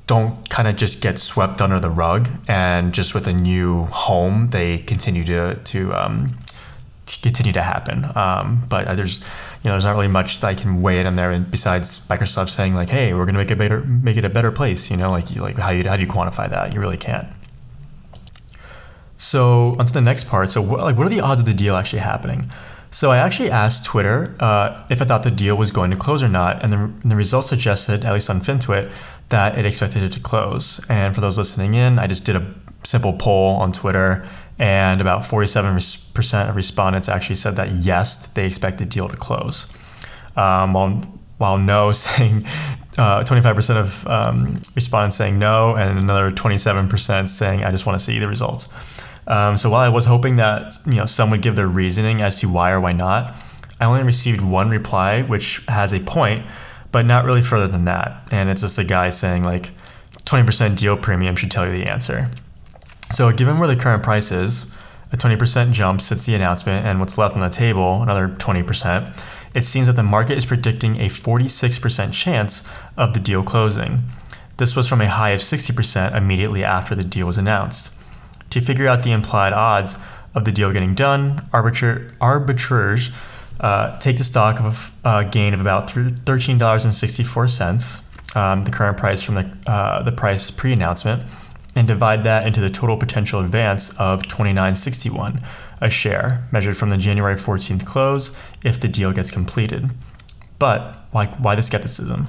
don't 0.06 0.50
kind 0.50 0.68
of 0.68 0.75
just 0.75 1.01
get 1.01 1.18
swept 1.18 1.62
under 1.62 1.80
the 1.80 1.90
rug 1.90 2.30
and 2.48 2.94
just 2.94 3.16
with 3.16 3.28
a 3.28 3.34
new 3.34 3.86
home 3.86 4.50
they 4.50 4.78
continue 4.78 5.24
to 5.24 5.56
to 5.56 5.94
um, 5.94 6.38
continue 7.18 7.53
to 7.53 7.62
happen. 7.62 8.06
Um, 8.15 8.65
but 8.70 8.88
uh, 8.88 8.96
there's, 8.96 9.20
you 9.20 9.65
know, 9.65 9.72
there's 9.72 9.86
not 9.86 9.96
really 9.96 10.08
much 10.08 10.39
that 10.39 10.48
I 10.48 10.56
can 10.56 10.82
weigh 10.82 11.00
in 11.00 11.08
on 11.08 11.15
there. 11.15 11.32
And 11.32 11.50
besides 11.50 12.06
Microsoft 12.08 12.50
saying 12.50 12.75
like, 12.75 12.89
"Hey, 12.89 13.13
we're 13.13 13.25
going 13.25 13.36
to 13.36 13.39
make 13.39 13.51
it 13.51 13.58
better, 13.58 13.82
make 13.82 14.18
it 14.18 14.25
a 14.25 14.30
better 14.30 14.51
place," 14.51 14.91
you 14.91 14.98
know, 14.98 15.10
like 15.10 15.36
like 15.36 15.58
how 15.58 15.72
you 15.72 15.88
how 15.88 15.96
do 15.96 16.01
you 16.01 16.08
quantify 16.08 16.50
that? 16.50 16.74
You 16.74 16.80
really 16.80 16.98
can't. 16.98 17.27
So 19.18 19.75
onto 19.77 19.94
the 19.94 20.01
next 20.01 20.27
part. 20.27 20.50
So 20.50 20.62
what, 20.62 20.80
like, 20.80 20.98
what 20.98 21.06
are 21.06 21.12
the 21.12 21.22
odds 21.22 21.41
of 21.41 21.48
the 21.48 21.53
deal 21.53 21.75
actually 21.75 22.00
happening? 22.00 22.50
So 22.89 23.12
I 23.12 23.18
actually 23.18 23.51
asked 23.51 23.86
Twitter 23.86 24.36
uh, 24.39 24.86
if 24.89 25.01
I 25.01 25.06
thought 25.06 25.24
the 25.24 25.32
deal 25.32 25.56
was 25.56 25.72
going 25.72 25.91
to 25.91 25.98
close 25.98 26.22
or 26.22 26.27
not, 26.27 26.62
and 26.62 26.74
the, 26.74 26.77
and 26.77 27.12
the 27.12 27.15
results 27.15 27.48
suggested, 27.48 28.03
at 28.03 28.13
least 28.13 28.30
on 28.30 28.41
FinTwit, 28.41 28.91
that 29.30 29.58
it 29.58 29.65
expected 29.65 30.03
it 30.03 30.12
to 30.13 30.20
close. 30.20 30.84
And 30.89 31.15
for 31.15 31.22
those 31.22 31.38
listening 31.38 31.74
in, 31.74 32.00
I 32.00 32.08
just 32.08 32.25
did 32.25 32.36
a 32.36 32.53
simple 32.84 33.13
poll 33.13 33.56
on 33.58 33.72
Twitter 33.72 34.27
and 34.62 35.01
about 35.01 35.22
47% 35.24 36.48
of 36.50 36.56
respondents 36.56 37.10
actually 37.10 37.36
said 37.36 37.56
that 37.56 37.72
yes, 37.72 38.27
they 38.27 38.46
expect 38.46 38.77
the 38.77 38.86
deal 38.86 39.10
to 39.10 39.18
close. 39.18 39.68
Um, 40.36 40.74
while, 40.74 41.01
while 41.39 41.58
no 41.58 41.91
saying 41.94 42.44
uh, 42.96 43.24
25% 43.24 43.75
of 43.77 44.08
um, 44.08 44.62
respondents 44.75 45.15
saying 45.15 45.39
no, 45.39 45.75
and 45.75 45.98
another 45.98 46.30
27% 46.30 47.27
saying 47.27 47.63
I 47.63 47.72
just 47.72 47.88
want 47.88 47.98
to 47.98 48.06
see 48.06 48.20
the 48.20 48.27
results. 48.27 48.70
Um, 49.25 49.58
so 49.58 49.72
while 49.72 49.82
I 49.82 49.89
was 49.89 50.06
hoping 50.06 50.36
that 50.36 50.74
you 50.86 50.98
know 50.98 51.06
some 51.06 51.32
would 51.32 51.41
give 51.41 51.56
their 51.56 51.68
reasoning 51.68 52.22
as 52.22 52.39
to 52.41 52.48
why 52.48 52.72
or 52.72 52.80
why 52.80 52.94
not, 52.94 53.34
I 53.80 53.86
only 53.86 54.03
received 54.03 54.41
one 54.41 54.70
reply 54.70 55.24
which 55.24 55.63
has 55.70 55.91
a 55.91 56.00
point, 56.01 56.46
but 56.91 57.08
not 57.08 57.25
really 57.25 57.41
further 57.41 57.68
than 57.68 57.86
that. 57.86 58.30
And 58.32 58.48
it's 58.48 58.62
just 58.62 58.77
a 58.77 58.84
guy 58.84 59.10
saying 59.10 59.44
like 59.44 59.72
20% 60.25 60.77
deal 60.77 60.98
premium 60.98 61.36
should 61.36 61.50
tell 61.50 61.65
you 61.65 61.72
the 61.72 61.89
answer. 61.89 62.30
So, 63.12 63.32
given 63.34 63.60
where 63.60 63.68
the 63.68 63.75
current 63.75 64.03
price 64.03 64.32
is, 64.32 64.72
a 65.12 65.18
20% 65.18 65.74
jump 65.74 66.00
since 66.00 66.25
the 66.25 66.34
announcement, 66.34 66.86
and 66.86 67.01
what's 67.01 67.18
left 67.18 67.36
on 67.36 67.41
the 67.41 67.50
table, 67.50 68.01
another 68.01 68.30
20%, 68.30 69.25
it 69.53 69.63
seems 69.63 69.88
that 69.88 69.98
the 69.98 70.03
market 70.03 70.38
is 70.38 70.46
predicting 70.46 70.96
a 70.96 71.10
46% 71.10 72.13
chance 72.13 72.70
of 72.96 73.13
the 73.13 73.20
deal 73.20 73.44
closing. 73.44 74.03
This 74.56 74.77
was 74.77 74.88
from 74.88 75.01
a 75.01 75.10
high 75.10 75.32
of 75.32 75.41
60% 75.41 76.15
immediately 76.15 76.63
after 76.63 76.96
the 76.96 77.03
deal 77.03 77.27
was 77.27 77.38
announced. 77.38 77.94
To 78.51 78.62
figure 78.62 78.88
out 78.88 79.03
the 79.03 79.12
implied 79.12 79.51
odds 79.51 79.98
of 80.34 80.46
the 80.46 80.53
deal 80.53 80.72
getting 80.72 80.96
done, 80.96 81.46
arbiter, 81.51 82.13
arbiters 82.22 83.10
uh, 83.60 84.00
take 84.00 84.18
the 84.18 84.24
stock 84.24 84.62
of 84.62 84.94
a 85.03 85.08
uh, 85.08 85.24
gain 85.24 85.53
of 85.53 85.60
about 85.60 85.89
$13.64, 85.89 88.38
um, 88.38 88.63
the 88.63 88.72
current 88.72 88.98
price 88.98 89.22
from 89.22 89.36
the, 89.36 89.53
uh, 89.68 90.01
the 90.03 90.13
price 90.13 90.50
pre 90.50 90.72
announcement, 90.72 91.24
and 91.75 91.88
divide 91.88 92.24
that 92.24 92.46
into 92.46 92.60
the 92.60 92.70
total 92.70 92.98
potential 92.98 93.40
advance 93.40 93.98
of 94.00 94.24
29.61 94.24 95.44
a 95.82 95.90
share, 95.90 96.48
measured 96.51 96.78
from 96.78 96.90
the 96.90 96.98
January 96.98 97.36
14th 97.36 97.86
close 97.86 98.38
if 98.63 98.80
the 98.80 98.88
deal 98.88 99.12
gets 99.12 99.32
completed. 99.32 99.90
But 100.60 101.06
why, 101.12 101.25
why 101.25 101.56
the 101.56 101.63
skepticism? 101.63 102.28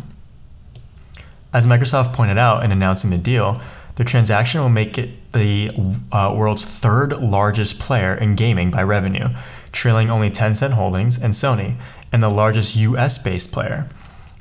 As 1.53 1.67
Microsoft 1.67 2.15
pointed 2.15 2.39
out 2.39 2.65
in 2.65 2.73
announcing 2.73 3.11
the 3.11 3.19
deal, 3.19 3.61
the 3.97 4.05
transaction 4.05 4.63
will 4.63 4.71
make 4.71 4.97
it 4.97 5.33
the 5.33 5.71
uh, 6.11 6.35
world's 6.35 6.65
third 6.65 7.21
largest 7.21 7.79
player 7.79 8.15
in 8.15 8.37
gaming 8.37 8.71
by 8.71 8.83
revenue, 8.83 9.29
trailing 9.71 10.11
only 10.11 10.31
Tencent 10.31 10.73
Holdings 10.73 11.23
and 11.23 11.35
Sony, 11.35 11.77
and 12.11 12.23
the 12.23 12.31
largest 12.31 12.75
US-based 12.77 13.53
player. 13.53 13.87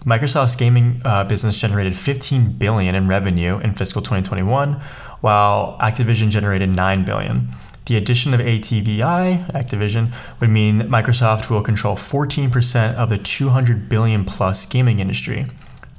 Microsoft's 0.06 0.56
gaming 0.56 1.00
uh, 1.06 1.24
business 1.26 1.62
generated 1.62 1.96
15 1.96 2.54
billion 2.54 2.96
in 2.96 3.08
revenue 3.08 3.60
in 3.60 3.76
fiscal 3.76 4.02
2021, 4.02 4.74
while 5.22 5.78
Activision 5.80 6.30
generated 6.30 6.70
9 6.70 7.06
billion. 7.06 7.50
The 7.86 7.98
addition 7.98 8.34
of 8.34 8.40
ATVI, 8.40 9.52
Activision, 9.52 10.12
would 10.40 10.50
mean 10.50 10.80
that 10.80 10.88
Microsoft 10.88 11.52
will 11.52 11.62
control 11.62 11.96
14% 11.96 12.96
of 12.96 13.10
the 13.10 13.20
200 13.20 13.90
billion 13.90 14.26
plus 14.26 14.66
gaming 14.66 15.00
industry. 15.00 15.46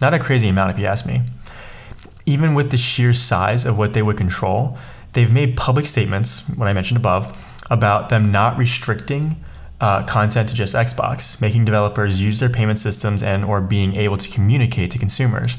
Not 0.00 0.14
a 0.14 0.18
crazy 0.18 0.48
amount 0.48 0.72
if 0.72 0.80
you 0.80 0.86
ask 0.86 1.06
me. 1.06 1.22
Even 2.26 2.54
with 2.54 2.72
the 2.72 2.76
sheer 2.76 3.12
size 3.12 3.64
of 3.64 3.78
what 3.78 3.94
they 3.94 4.02
would 4.02 4.16
control, 4.16 4.76
they've 5.12 5.32
made 5.32 5.56
public 5.56 5.86
statements, 5.86 6.48
what 6.56 6.66
I 6.66 6.72
mentioned 6.72 6.98
above, 6.98 7.36
about 7.70 8.08
them 8.08 8.32
not 8.32 8.58
restricting 8.58 9.36
uh, 9.82 10.04
content 10.04 10.48
to 10.48 10.54
just 10.54 10.76
Xbox, 10.76 11.40
making 11.40 11.64
developers 11.64 12.22
use 12.22 12.38
their 12.38 12.48
payment 12.48 12.78
systems 12.78 13.20
and 13.20 13.44
or 13.44 13.60
being 13.60 13.96
able 13.96 14.16
to 14.16 14.30
communicate 14.30 14.92
to 14.92 14.98
consumers. 14.98 15.58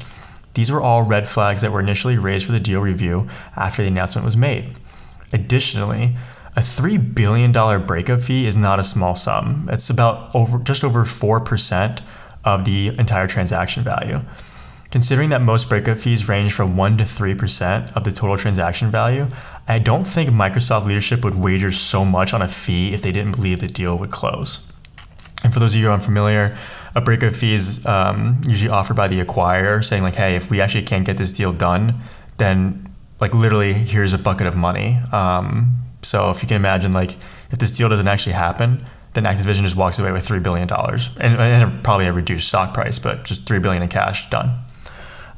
These 0.54 0.72
were 0.72 0.80
all 0.80 1.02
red 1.06 1.28
flags 1.28 1.60
that 1.60 1.70
were 1.70 1.80
initially 1.80 2.16
raised 2.16 2.46
for 2.46 2.52
the 2.52 2.60
deal 2.60 2.80
review 2.80 3.28
after 3.54 3.82
the 3.82 3.88
announcement 3.88 4.24
was 4.24 4.36
made. 4.36 4.76
Additionally, 5.32 6.14
a 6.56 6.60
$3 6.60 7.14
billion 7.14 7.52
breakup 7.84 8.22
fee 8.22 8.46
is 8.46 8.56
not 8.56 8.80
a 8.80 8.84
small 8.84 9.14
sum. 9.14 9.68
It's 9.70 9.90
about 9.90 10.34
over 10.34 10.58
just 10.58 10.84
over 10.84 11.02
4% 11.02 12.00
of 12.44 12.64
the 12.64 12.88
entire 12.98 13.26
transaction 13.26 13.84
value. 13.84 14.22
Considering 14.94 15.30
that 15.30 15.42
most 15.42 15.68
breakup 15.68 15.98
fees 15.98 16.28
range 16.28 16.52
from 16.52 16.76
1 16.76 16.98
to 16.98 17.02
3% 17.02 17.96
of 17.96 18.04
the 18.04 18.12
total 18.12 18.36
transaction 18.36 18.92
value, 18.92 19.26
I 19.66 19.80
don't 19.80 20.04
think 20.04 20.30
Microsoft 20.30 20.86
leadership 20.86 21.24
would 21.24 21.34
wager 21.34 21.72
so 21.72 22.04
much 22.04 22.32
on 22.32 22.42
a 22.42 22.46
fee 22.46 22.94
if 22.94 23.02
they 23.02 23.10
didn't 23.10 23.32
believe 23.32 23.58
the 23.58 23.66
deal 23.66 23.98
would 23.98 24.12
close. 24.12 24.60
And 25.42 25.52
for 25.52 25.58
those 25.58 25.74
of 25.74 25.80
you 25.80 25.90
unfamiliar, 25.90 26.56
a 26.94 27.00
breakup 27.00 27.34
fee 27.34 27.54
is 27.54 27.84
um, 27.86 28.40
usually 28.46 28.70
offered 28.70 28.94
by 28.94 29.08
the 29.08 29.20
acquirer, 29.20 29.84
saying 29.84 30.04
like, 30.04 30.14
"Hey, 30.14 30.36
if 30.36 30.48
we 30.48 30.60
actually 30.60 30.84
can't 30.84 31.04
get 31.04 31.16
this 31.16 31.32
deal 31.32 31.52
done, 31.52 31.98
then 32.38 32.94
like 33.18 33.34
literally 33.34 33.72
here's 33.72 34.12
a 34.12 34.18
bucket 34.18 34.46
of 34.46 34.54
money." 34.54 35.00
Um, 35.10 35.74
so 36.02 36.30
if 36.30 36.40
you 36.40 36.46
can 36.46 36.56
imagine, 36.56 36.92
like, 36.92 37.16
if 37.50 37.58
this 37.58 37.72
deal 37.72 37.88
doesn't 37.88 38.06
actually 38.06 38.34
happen, 38.34 38.84
then 39.14 39.24
Activision 39.24 39.62
just 39.62 39.76
walks 39.76 39.98
away 39.98 40.12
with 40.12 40.24
three 40.24 40.38
billion 40.38 40.68
dollars 40.68 41.10
and, 41.18 41.34
and, 41.34 41.82
probably 41.82 42.06
a 42.06 42.12
reduced 42.12 42.46
stock 42.46 42.72
price, 42.72 43.00
but 43.00 43.24
just 43.24 43.48
three 43.48 43.58
billion 43.58 43.82
in 43.82 43.88
cash, 43.88 44.30
done. 44.30 44.60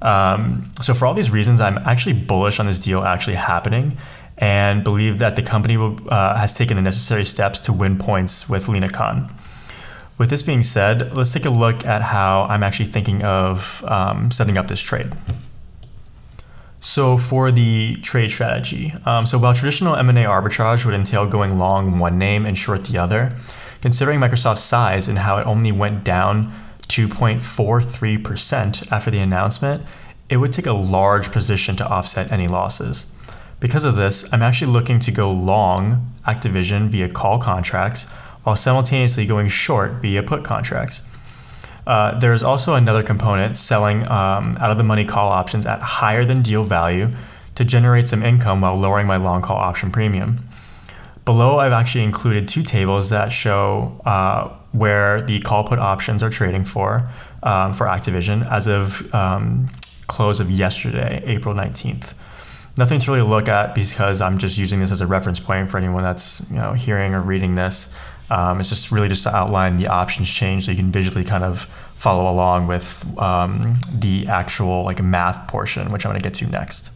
Um, 0.02 0.70
so 0.82 0.94
for 0.94 1.06
all 1.06 1.14
these 1.14 1.30
reasons, 1.30 1.60
I'm 1.60 1.78
actually 1.78 2.14
bullish 2.14 2.60
on 2.60 2.66
this 2.66 2.78
deal 2.78 3.02
actually 3.02 3.36
happening, 3.36 3.96
and 4.38 4.84
believe 4.84 5.18
that 5.18 5.36
the 5.36 5.42
company 5.42 5.76
will, 5.76 5.98
uh, 6.08 6.36
has 6.36 6.56
taken 6.56 6.76
the 6.76 6.82
necessary 6.82 7.24
steps 7.24 7.60
to 7.62 7.72
win 7.72 7.98
points 7.98 8.48
with 8.48 8.68
Lina 8.68 8.88
Khan. 8.88 9.32
With 10.18 10.30
this 10.30 10.42
being 10.42 10.62
said, 10.62 11.14
let's 11.14 11.32
take 11.32 11.44
a 11.44 11.50
look 11.50 11.84
at 11.84 12.02
how 12.02 12.44
I'm 12.44 12.62
actually 12.62 12.86
thinking 12.86 13.22
of 13.22 13.84
um, 13.84 14.30
setting 14.30 14.56
up 14.56 14.68
this 14.68 14.80
trade. 14.80 15.12
So 16.80 17.18
for 17.18 17.50
the 17.50 17.96
trade 17.96 18.30
strategy, 18.30 18.92
um, 19.04 19.26
so 19.26 19.38
while 19.38 19.54
traditional 19.54 19.96
M&A 19.96 20.24
arbitrage 20.24 20.86
would 20.86 20.94
entail 20.94 21.26
going 21.26 21.58
long 21.58 21.98
one 21.98 22.18
name 22.18 22.46
and 22.46 22.56
short 22.56 22.84
the 22.84 22.98
other, 22.98 23.30
considering 23.80 24.20
Microsoft's 24.20 24.62
size 24.62 25.08
and 25.08 25.18
how 25.18 25.38
it 25.38 25.46
only 25.46 25.72
went 25.72 26.04
down 26.04 26.52
2.43% 26.88 28.92
after 28.92 29.10
the 29.10 29.18
announcement, 29.18 29.82
it 30.28 30.36
would 30.38 30.52
take 30.52 30.66
a 30.66 30.72
large 30.72 31.32
position 31.32 31.76
to 31.76 31.86
offset 31.86 32.32
any 32.32 32.48
losses. 32.48 33.12
Because 33.60 33.84
of 33.84 33.96
this, 33.96 34.30
I'm 34.32 34.42
actually 34.42 34.72
looking 34.72 34.98
to 35.00 35.10
go 35.10 35.32
long 35.32 36.12
Activision 36.26 36.88
via 36.88 37.08
call 37.08 37.38
contracts 37.38 38.10
while 38.42 38.56
simultaneously 38.56 39.26
going 39.26 39.48
short 39.48 39.92
via 39.94 40.22
put 40.22 40.44
contracts. 40.44 41.02
Uh, 41.86 42.18
there 42.18 42.32
is 42.32 42.42
also 42.42 42.74
another 42.74 43.02
component 43.02 43.56
selling 43.56 44.02
um, 44.08 44.56
out 44.58 44.70
of 44.70 44.78
the 44.78 44.84
money 44.84 45.04
call 45.04 45.30
options 45.30 45.66
at 45.66 45.80
higher 45.80 46.24
than 46.24 46.42
deal 46.42 46.64
value 46.64 47.08
to 47.54 47.64
generate 47.64 48.06
some 48.06 48.22
income 48.22 48.60
while 48.60 48.76
lowering 48.76 49.06
my 49.06 49.16
long 49.16 49.40
call 49.40 49.56
option 49.56 49.90
premium. 49.90 50.38
Below, 51.24 51.58
I've 51.58 51.72
actually 51.72 52.04
included 52.04 52.48
two 52.48 52.62
tables 52.62 53.10
that 53.10 53.32
show 53.32 54.00
uh, 54.04 54.55
where 54.73 55.23
the 55.23 55.40
call 55.40 55.64
put 55.64 55.78
options 55.78 56.23
are 56.23 56.30
trading 56.30 56.64
for 56.64 57.08
um, 57.42 57.73
for 57.73 57.87
Activision 57.87 58.49
as 58.50 58.66
of 58.66 59.12
um, 59.14 59.68
close 60.06 60.40
of 60.40 60.50
yesterday, 60.50 61.23
April 61.25 61.54
19th. 61.54 62.14
Nothing 62.78 62.99
to 63.00 63.11
really 63.11 63.26
look 63.26 63.49
at 63.49 63.75
because 63.75 64.20
I'm 64.20 64.37
just 64.37 64.58
using 64.58 64.80
this 64.80 64.92
as 64.92 65.00
a 65.00 65.06
reference 65.06 65.40
point 65.40 65.70
for 65.70 65.78
anyone 65.78 66.02
that's 66.02 66.49
you 66.50 66.56
know 66.56 66.73
hearing 66.73 67.14
or 67.14 67.20
reading 67.23 67.54
this. 67.54 67.94
Um, 68.28 68.61
it's 68.61 68.70
just 68.70 68.90
really 68.90 69.08
just 69.08 69.23
to 69.23 69.35
outline 69.35 69.76
the 69.76 69.87
options 69.87 70.28
change 70.32 70.64
so 70.64 70.73
you 70.73 70.76
can 70.76 70.90
visually 70.90 71.23
kind 71.23 71.44
of 71.44 71.61
follow 71.62 72.30
along 72.30 72.66
with 72.66 73.06
um, 73.18 73.76
the 73.94 74.26
actual 74.28 74.82
like 74.82 75.02
math 75.02 75.49
portion, 75.49 75.90
which 75.92 76.04
I'm 76.04 76.11
going 76.11 76.20
to 76.20 76.25
get 76.25 76.35
to 76.35 76.46
next. 76.50 76.90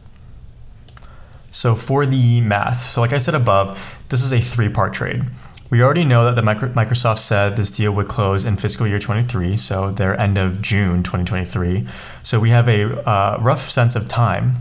So 1.53 1.75
for 1.75 2.07
the 2.07 2.41
math, 2.41 2.83
so 2.83 3.01
like 3.01 3.13
I 3.13 3.19
said 3.19 3.35
above, 3.35 3.99
this 4.09 4.23
is 4.23 4.33
a 4.33 4.41
three-part 4.41 4.93
trade. 4.93 5.23
We 5.71 5.85
already 5.85 6.05
know 6.05 6.25
that 6.25 6.35
the 6.35 6.43
Microsoft 6.43 7.19
said 7.19 7.57
this 7.57 7.71
deal 7.71 7.93
would 7.93 8.09
close 8.09 8.45
in 8.45 8.57
fiscal 8.57 8.89
year 8.89 8.99
23, 8.99 9.57
so 9.57 9.93
their 9.93 10.19
end 10.21 10.37
of 10.37 10.61
June 10.61 11.05
2023. 11.05 11.87
So 12.25 12.41
we 12.41 12.51
have 12.51 12.69
a 12.69 13.09
uh, 13.09 13.39
rough 13.41 13.61
sense 13.61 13.95
of 13.95 14.09
time. 14.09 14.57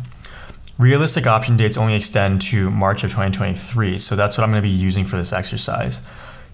Realistic 0.77 1.25
option 1.25 1.57
dates 1.57 1.77
only 1.77 1.95
extend 1.95 2.41
to 2.41 2.69
March 2.69 3.03
of 3.03 3.09
2023, 3.09 3.97
so 3.97 4.15
that's 4.15 4.37
what 4.37 4.43
I'm 4.43 4.51
going 4.51 4.61
to 4.61 4.69
be 4.69 4.73
using 4.73 5.03
for 5.03 5.17
this 5.17 5.33
exercise. 5.33 5.99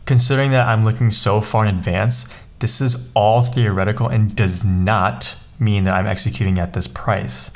Considering 0.05 0.51
that 0.51 0.65
I'm 0.65 0.85
looking 0.85 1.11
so 1.11 1.41
far 1.41 1.65
in 1.65 1.75
advance, 1.75 2.33
this 2.59 2.79
is 2.79 3.11
all 3.13 3.41
theoretical 3.41 4.07
and 4.07 4.33
does 4.33 4.63
not 4.63 5.37
mean 5.59 5.83
that 5.83 5.95
I'm 5.95 6.07
executing 6.07 6.59
at 6.59 6.71
this 6.71 6.87
price. 6.87 7.51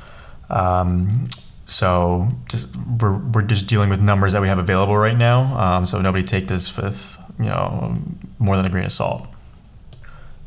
Um, 0.49 1.29
so 1.69 2.27
just 2.49 2.75
we're, 2.99 3.17
we're 3.17 3.43
just 3.43 3.67
dealing 3.67 3.89
with 3.89 4.01
numbers 4.01 4.33
that 4.33 4.41
we 4.41 4.47
have 4.47 4.57
available 4.57 4.97
right 4.97 5.15
now. 5.15 5.43
Um, 5.57 5.85
so 5.85 6.01
nobody 6.01 6.23
take 6.23 6.47
this 6.47 6.75
with 6.75 7.15
you 7.37 7.45
know 7.45 7.95
more 8.39 8.57
than 8.57 8.65
a 8.65 8.69
grain 8.69 8.85
of 8.85 8.91
salt. 8.91 9.27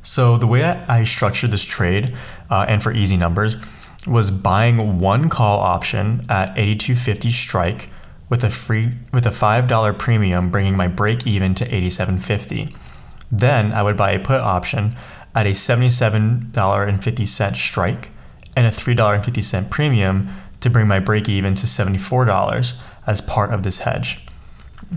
So 0.02 0.36
the 0.36 0.48
way 0.48 0.64
I 0.64 1.04
structured 1.04 1.52
this 1.52 1.64
trade, 1.64 2.16
uh, 2.50 2.66
and 2.68 2.82
for 2.82 2.92
easy 2.92 3.16
numbers, 3.16 3.54
was 4.04 4.32
buying 4.32 4.98
one 4.98 5.28
call 5.28 5.60
option 5.60 6.26
at 6.28 6.56
82.50 6.56 7.30
strike 7.30 7.88
with 8.28 8.42
a 8.42 8.50
free 8.50 8.90
with 9.12 9.24
a 9.24 9.30
five 9.30 9.68
dollar 9.68 9.92
premium, 9.92 10.50
bringing 10.50 10.76
my 10.76 10.88
break 10.88 11.24
even 11.24 11.54
to 11.54 11.64
87.50. 11.64 12.76
Then 13.30 13.70
I 13.72 13.84
would 13.84 13.96
buy 13.96 14.10
a 14.10 14.18
put 14.18 14.40
option 14.40 14.96
at 15.36 15.46
a 15.46 15.50
$77.50 15.50 17.56
strike 17.56 18.10
and 18.56 18.66
a 18.66 18.70
$3.50 18.70 19.70
premium 19.70 20.28
to 20.62 20.71
bring 20.71 20.88
my 20.88 21.00
break 21.00 21.28
even 21.28 21.54
to 21.54 21.66
$74 21.66 22.81
as 23.07 23.21
part 23.21 23.52
of 23.52 23.62
this 23.62 23.78
hedge. 23.78 24.25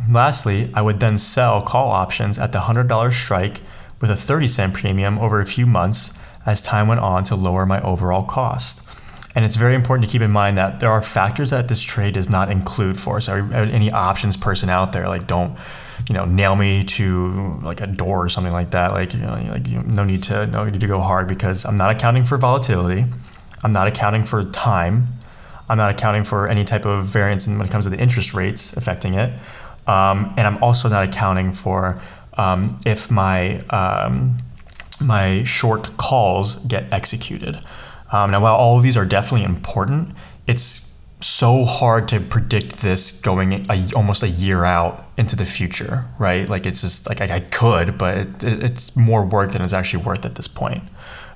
Lastly, 0.09 0.71
I 0.73 0.81
would 0.81 0.99
then 0.99 1.17
sell 1.17 1.61
call 1.61 1.89
options 1.89 2.37
at 2.37 2.51
the 2.51 2.59
$100 2.59 3.13
strike 3.13 3.61
with 4.01 4.09
a 4.09 4.15
30 4.15 4.47
cent 4.47 4.73
premium 4.73 5.17
over 5.19 5.39
a 5.39 5.45
few 5.45 5.65
months 5.65 6.17
as 6.45 6.61
time 6.61 6.87
went 6.87 7.01
on 7.01 7.23
to 7.25 7.35
lower 7.35 7.65
my 7.65 7.81
overall 7.81 8.23
cost. 8.23 8.81
And 9.35 9.43
it's 9.43 9.57
very 9.57 9.75
important 9.75 10.07
to 10.07 10.11
keep 10.11 10.21
in 10.21 10.31
mind 10.31 10.57
that 10.57 10.79
there 10.79 10.89
are 10.89 11.01
factors 11.01 11.49
that 11.49 11.67
this 11.67 11.81
trade 11.81 12.13
does 12.13 12.29
not 12.29 12.49
include 12.49 12.97
for. 12.97 13.19
So 13.19 13.35
any 13.35 13.91
options 13.91 14.37
person 14.37 14.69
out 14.69 14.93
there, 14.93 15.09
like 15.09 15.27
don't, 15.27 15.57
you 16.07 16.13
know, 16.13 16.23
nail 16.23 16.55
me 16.55 16.85
to 16.85 17.59
like 17.61 17.81
a 17.81 17.87
door 17.87 18.23
or 18.23 18.29
something 18.29 18.53
like 18.53 18.71
that. 18.71 18.91
Like, 18.91 19.13
you 19.13 19.19
know, 19.19 19.33
like 19.51 19.67
you 19.67 19.81
no 19.83 20.05
need 20.05 20.23
to 20.23 20.47
no 20.47 20.63
need 20.63 20.79
to 20.79 20.87
go 20.87 21.01
hard 21.01 21.27
because 21.27 21.65
I'm 21.65 21.75
not 21.75 21.91
accounting 21.91 22.23
for 22.23 22.37
volatility. 22.37 23.05
I'm 23.61 23.73
not 23.73 23.87
accounting 23.87 24.23
for 24.23 24.43
time. 24.51 25.07
I'm 25.69 25.77
not 25.77 25.91
accounting 25.91 26.23
for 26.23 26.47
any 26.47 26.63
type 26.63 26.85
of 26.85 27.05
variance 27.05 27.47
when 27.47 27.61
it 27.61 27.71
comes 27.71 27.85
to 27.85 27.89
the 27.89 27.99
interest 27.99 28.33
rates 28.33 28.75
affecting 28.77 29.15
it. 29.15 29.39
Um, 29.87 30.33
and 30.37 30.47
I'm 30.47 30.61
also 30.63 30.89
not 30.89 31.03
accounting 31.03 31.53
for 31.53 32.01
um, 32.37 32.77
if 32.85 33.09
my 33.11 33.59
um, 33.69 34.37
my 35.03 35.43
short 35.43 35.97
calls 35.97 36.55
get 36.65 36.91
executed. 36.91 37.59
Um, 38.11 38.31
now, 38.31 38.41
while 38.41 38.55
all 38.55 38.77
of 38.77 38.83
these 38.83 38.97
are 38.97 39.05
definitely 39.05 39.45
important, 39.45 40.09
it's 40.47 40.93
so 41.21 41.65
hard 41.65 42.07
to 42.09 42.19
predict 42.19 42.81
this 42.81 43.11
going 43.11 43.65
a, 43.69 43.83
almost 43.95 44.21
a 44.21 44.27
year 44.27 44.63
out 44.63 45.07
into 45.17 45.35
the 45.35 45.45
future, 45.45 46.05
right? 46.19 46.47
Like 46.47 46.65
it's 46.65 46.81
just 46.81 47.09
like 47.09 47.21
I, 47.21 47.35
I 47.35 47.39
could, 47.39 47.97
but 47.97 48.17
it, 48.17 48.43
it, 48.43 48.63
it's 48.63 48.95
more 48.95 49.25
work 49.25 49.51
than 49.51 49.61
it's 49.61 49.73
actually 49.73 50.03
worth 50.03 50.25
at 50.25 50.35
this 50.35 50.47
point. 50.47 50.83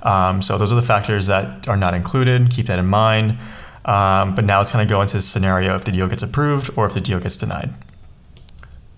Um, 0.04 0.42
so 0.42 0.58
those 0.58 0.72
are 0.72 0.76
the 0.76 0.82
factors 0.82 1.28
that 1.28 1.68
are 1.68 1.78
not 1.78 1.94
included. 1.94 2.52
Keep 2.52 2.68
that 2.68 2.80
in 2.80 2.86
mind. 2.86 3.38
Um, 3.86 4.36
but 4.36 4.46
now 4.46 4.58
let's 4.60 4.72
kind 4.72 4.84
of 4.84 4.90
go 4.90 5.02
into 5.02 5.16
this 5.16 5.28
scenario 5.28 5.76
if 5.76 5.86
the 5.86 5.92
deal 5.92 6.08
gets 6.08 6.24
approved 6.24 6.70
or 6.76 6.86
if 6.86 6.94
the 6.94 7.02
deal 7.02 7.20
gets 7.20 7.38
denied. 7.38 7.74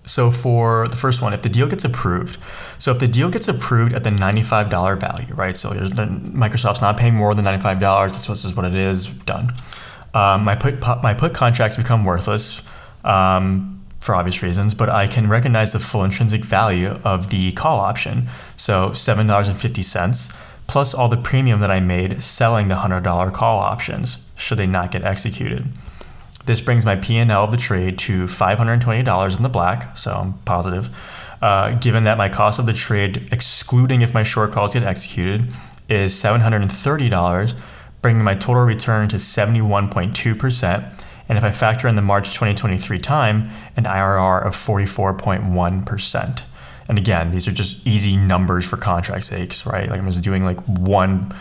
So 0.04 0.30
for 0.30 0.86
the 0.88 0.96
first 0.96 1.22
one, 1.22 1.32
if 1.32 1.42
the 1.42 1.48
deal 1.48 1.68
gets 1.68 1.84
approved, 1.84 2.38
so 2.78 2.90
if 2.90 2.98
the 2.98 3.06
deal 3.06 3.30
gets 3.30 3.46
approved 3.46 3.94
at 3.94 4.02
the 4.02 4.10
$95 4.10 5.00
value, 5.00 5.32
right? 5.34 5.56
So 5.56 5.70
Microsoft's 5.70 6.80
not 6.80 6.96
paying 6.96 7.14
more 7.14 7.34
than 7.34 7.44
$95. 7.44 8.08
This 8.26 8.44
is 8.44 8.56
what 8.56 8.64
it 8.64 8.74
is. 8.74 9.06
Done. 9.06 9.52
Um, 10.14 10.44
my 10.44 10.56
put 10.56 10.80
my 11.02 11.14
put 11.14 11.32
contracts 11.32 11.76
become 11.76 12.04
worthless 12.04 12.62
um, 13.04 13.82
for 14.00 14.14
obvious 14.14 14.42
reasons, 14.42 14.74
but 14.74 14.90
I 14.90 15.06
can 15.06 15.28
recognize 15.28 15.72
the 15.72 15.78
full 15.78 16.04
intrinsic 16.04 16.44
value 16.44 16.98
of 17.04 17.30
the 17.30 17.52
call 17.52 17.78
option. 17.78 18.24
So 18.56 18.92
seven 18.92 19.26
dollars 19.26 19.48
and 19.48 19.58
fifty 19.58 19.82
cents 19.82 20.36
plus 20.72 20.94
all 20.94 21.06
the 21.10 21.18
premium 21.18 21.60
that 21.60 21.70
I 21.70 21.80
made 21.80 22.22
selling 22.22 22.68
the 22.68 22.76
hundred 22.76 23.02
dollar 23.02 23.30
call 23.30 23.58
options 23.58 24.26
should 24.36 24.56
they 24.56 24.66
not 24.66 24.90
get 24.90 25.04
executed. 25.04 25.66
This 26.46 26.62
brings 26.62 26.86
my 26.86 26.96
P&L 26.96 27.30
of 27.30 27.50
the 27.50 27.58
trade 27.58 27.98
to 27.98 28.24
$520 28.24 29.36
in 29.36 29.42
the 29.42 29.50
black, 29.50 29.98
so 29.98 30.12
I'm 30.12 30.32
positive. 30.46 31.36
Uh, 31.42 31.74
given 31.74 32.04
that 32.04 32.16
my 32.16 32.30
cost 32.30 32.58
of 32.58 32.64
the 32.64 32.72
trade, 32.72 33.28
excluding 33.30 34.00
if 34.00 34.14
my 34.14 34.22
short 34.22 34.52
calls 34.52 34.72
get 34.72 34.82
executed, 34.82 35.52
is 35.90 36.14
$730, 36.14 37.60
bringing 38.00 38.24
my 38.24 38.34
total 38.34 38.64
return 38.64 39.10
to 39.10 39.16
71.2%. 39.16 41.04
And 41.28 41.36
if 41.36 41.44
I 41.44 41.50
factor 41.50 41.86
in 41.86 41.96
the 41.96 42.02
March 42.02 42.32
2023 42.32 42.98
time, 42.98 43.50
an 43.76 43.84
IRR 43.84 44.46
of 44.46 44.54
44.1%. 44.54 46.44
And 46.88 46.98
again, 46.98 47.30
these 47.30 47.46
are 47.48 47.52
just 47.52 47.86
easy 47.86 48.16
numbers 48.16 48.68
for 48.68 48.76
contract 48.76 49.24
sakes, 49.24 49.66
right? 49.66 49.88
Like 49.88 50.00
I'm 50.00 50.06
just 50.06 50.22
doing 50.22 50.44
like 50.44 50.60
one 50.66 51.32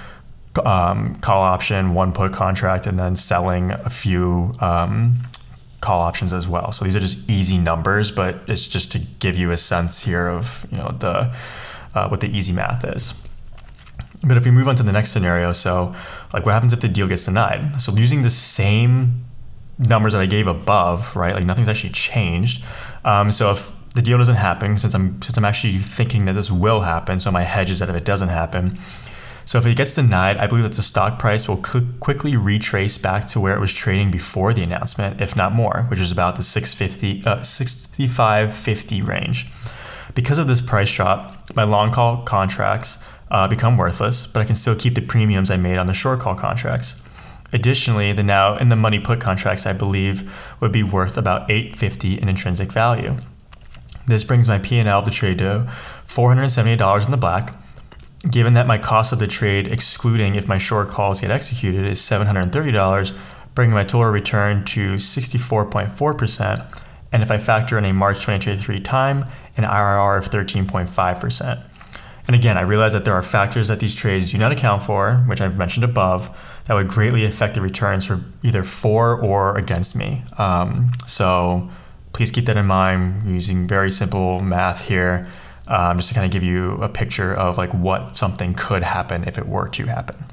um, 0.65 1.15
call 1.15 1.41
option, 1.41 1.93
one 1.93 2.11
put 2.11 2.33
contract, 2.33 2.85
and 2.85 2.99
then 2.99 3.15
selling 3.15 3.71
a 3.71 3.89
few 3.89 4.53
um, 4.59 5.15
call 5.81 6.01
options 6.01 6.33
as 6.33 6.47
well. 6.47 6.71
So 6.71 6.85
these 6.85 6.95
are 6.95 6.99
just 6.99 7.29
easy 7.29 7.57
numbers, 7.57 8.11
but 8.11 8.39
it's 8.47 8.67
just 8.67 8.91
to 8.93 8.99
give 8.99 9.35
you 9.35 9.51
a 9.51 9.57
sense 9.57 10.03
here 10.03 10.27
of 10.27 10.65
you 10.71 10.77
know 10.77 10.91
the 10.99 11.35
uh, 11.95 12.07
what 12.07 12.19
the 12.19 12.27
easy 12.27 12.53
math 12.53 12.83
is. 12.85 13.13
But 14.23 14.37
if 14.37 14.45
we 14.45 14.51
move 14.51 14.67
on 14.67 14.75
to 14.75 14.83
the 14.83 14.91
next 14.91 15.11
scenario, 15.11 15.51
so 15.51 15.95
like 16.33 16.45
what 16.45 16.53
happens 16.53 16.73
if 16.73 16.81
the 16.81 16.87
deal 16.87 17.07
gets 17.07 17.25
denied? 17.25 17.81
So 17.81 17.91
using 17.93 18.21
the 18.21 18.29
same 18.29 19.25
numbers 19.79 20.13
that 20.13 20.21
I 20.21 20.27
gave 20.27 20.47
above, 20.47 21.15
right? 21.15 21.33
Like 21.33 21.45
nothing's 21.45 21.67
actually 21.67 21.93
changed. 21.93 22.63
Um, 23.03 23.31
so 23.31 23.51
if 23.51 23.71
the 23.93 24.01
deal 24.01 24.17
doesn't 24.17 24.35
happen, 24.35 24.77
since 24.77 24.93
I'm 24.93 25.21
since 25.21 25.37
I'm 25.37 25.45
actually 25.45 25.77
thinking 25.77 26.25
that 26.25 26.33
this 26.33 26.49
will 26.49 26.81
happen, 26.81 27.19
so 27.19 27.31
my 27.31 27.43
hedge 27.43 27.69
is 27.69 27.79
that 27.79 27.89
if 27.89 27.95
it 27.95 28.05
doesn't 28.05 28.29
happen. 28.29 28.77
So 29.43 29.57
if 29.57 29.65
it 29.65 29.75
gets 29.75 29.95
denied, 29.95 30.37
I 30.37 30.47
believe 30.47 30.63
that 30.63 30.73
the 30.73 30.81
stock 30.81 31.19
price 31.19 31.47
will 31.49 31.57
quickly 31.57 32.37
retrace 32.37 32.97
back 32.97 33.25
to 33.27 33.39
where 33.39 33.55
it 33.55 33.59
was 33.59 33.73
trading 33.73 34.11
before 34.11 34.53
the 34.53 34.61
announcement, 34.61 35.19
if 35.19 35.35
not 35.35 35.51
more, 35.51 35.85
which 35.89 35.99
is 35.99 36.11
about 36.11 36.35
the 36.35 36.43
650, 36.43 37.27
uh, 37.27 37.39
65.50 37.39 39.05
range. 39.05 39.47
Because 40.13 40.37
of 40.37 40.47
this 40.47 40.61
price 40.61 40.93
drop, 40.93 41.35
my 41.55 41.63
long 41.63 41.91
call 41.91 42.21
contracts 42.21 43.03
uh, 43.29 43.47
become 43.47 43.77
worthless, 43.77 44.27
but 44.27 44.41
I 44.41 44.45
can 44.45 44.55
still 44.55 44.75
keep 44.75 44.95
the 44.95 45.01
premiums 45.01 45.49
I 45.49 45.57
made 45.57 45.79
on 45.79 45.87
the 45.87 45.93
short 45.93 46.19
call 46.19 46.35
contracts. 46.35 47.01
Additionally, 47.53 48.13
the 48.13 48.23
now 48.23 48.55
in 48.55 48.69
the 48.69 48.75
money 48.75 48.99
put 48.99 49.19
contracts 49.19 49.65
I 49.65 49.73
believe 49.73 50.55
would 50.61 50.71
be 50.71 50.83
worth 50.83 51.17
about 51.17 51.49
850 51.49 52.19
in 52.19 52.29
intrinsic 52.29 52.71
value. 52.71 53.17
This 54.07 54.23
brings 54.23 54.47
my 54.47 54.59
P&L 54.59 54.87
of 54.87 55.05
the 55.05 55.11
trade 55.11 55.37
to 55.39 55.65
$470 55.67 57.05
in 57.05 57.11
the 57.11 57.17
black. 57.17 57.53
Given 58.29 58.53
that 58.53 58.67
my 58.67 58.77
cost 58.77 59.13
of 59.13 59.19
the 59.19 59.27
trade, 59.27 59.67
excluding 59.67 60.35
if 60.35 60.47
my 60.47 60.57
short 60.57 60.89
calls 60.89 61.21
get 61.21 61.31
executed, 61.31 61.85
is 61.85 61.99
$730, 61.99 63.17
bringing 63.55 63.73
my 63.73 63.83
total 63.83 64.11
return 64.11 64.63
to 64.65 64.95
64.4%. 64.95 66.83
And 67.11 67.23
if 67.23 67.31
I 67.31 67.37
factor 67.37 67.77
in 67.77 67.85
a 67.85 67.93
March 67.93 68.17
2023 68.17 68.79
time, 68.81 69.25
an 69.57 69.63
IRR 69.63 70.17
of 70.17 70.29
13.5%. 70.29 71.67
And 72.27 72.35
again, 72.35 72.57
I 72.57 72.61
realize 72.61 72.93
that 72.93 73.05
there 73.05 73.15
are 73.15 73.23
factors 73.23 73.67
that 73.67 73.79
these 73.79 73.95
trades 73.95 74.31
do 74.31 74.37
not 74.37 74.51
account 74.51 74.83
for, 74.83 75.15
which 75.27 75.41
I've 75.41 75.57
mentioned 75.57 75.83
above, 75.83 76.29
that 76.65 76.75
would 76.75 76.87
greatly 76.87 77.25
affect 77.25 77.55
the 77.55 77.61
returns 77.61 78.05
for 78.05 78.21
either 78.43 78.63
for 78.63 79.19
or 79.19 79.57
against 79.57 79.95
me. 79.95 80.23
Um, 80.37 80.91
so 81.07 81.69
please 82.13 82.31
keep 82.31 82.45
that 82.45 82.57
in 82.57 82.65
mind 82.65 83.25
using 83.25 83.67
very 83.67 83.91
simple 83.91 84.41
math 84.41 84.87
here, 84.87 85.29
um, 85.67 85.97
just 85.97 86.09
to 86.09 86.15
kind 86.15 86.25
of 86.25 86.31
give 86.31 86.43
you 86.43 86.73
a 86.81 86.89
picture 86.89 87.33
of 87.33 87.57
like 87.57 87.73
what 87.73 88.17
something 88.17 88.53
could 88.53 88.83
happen 88.83 89.23
if 89.27 89.37
it 89.37 89.47
were 89.47 89.69
to 89.69 89.85
happen. 89.85 90.25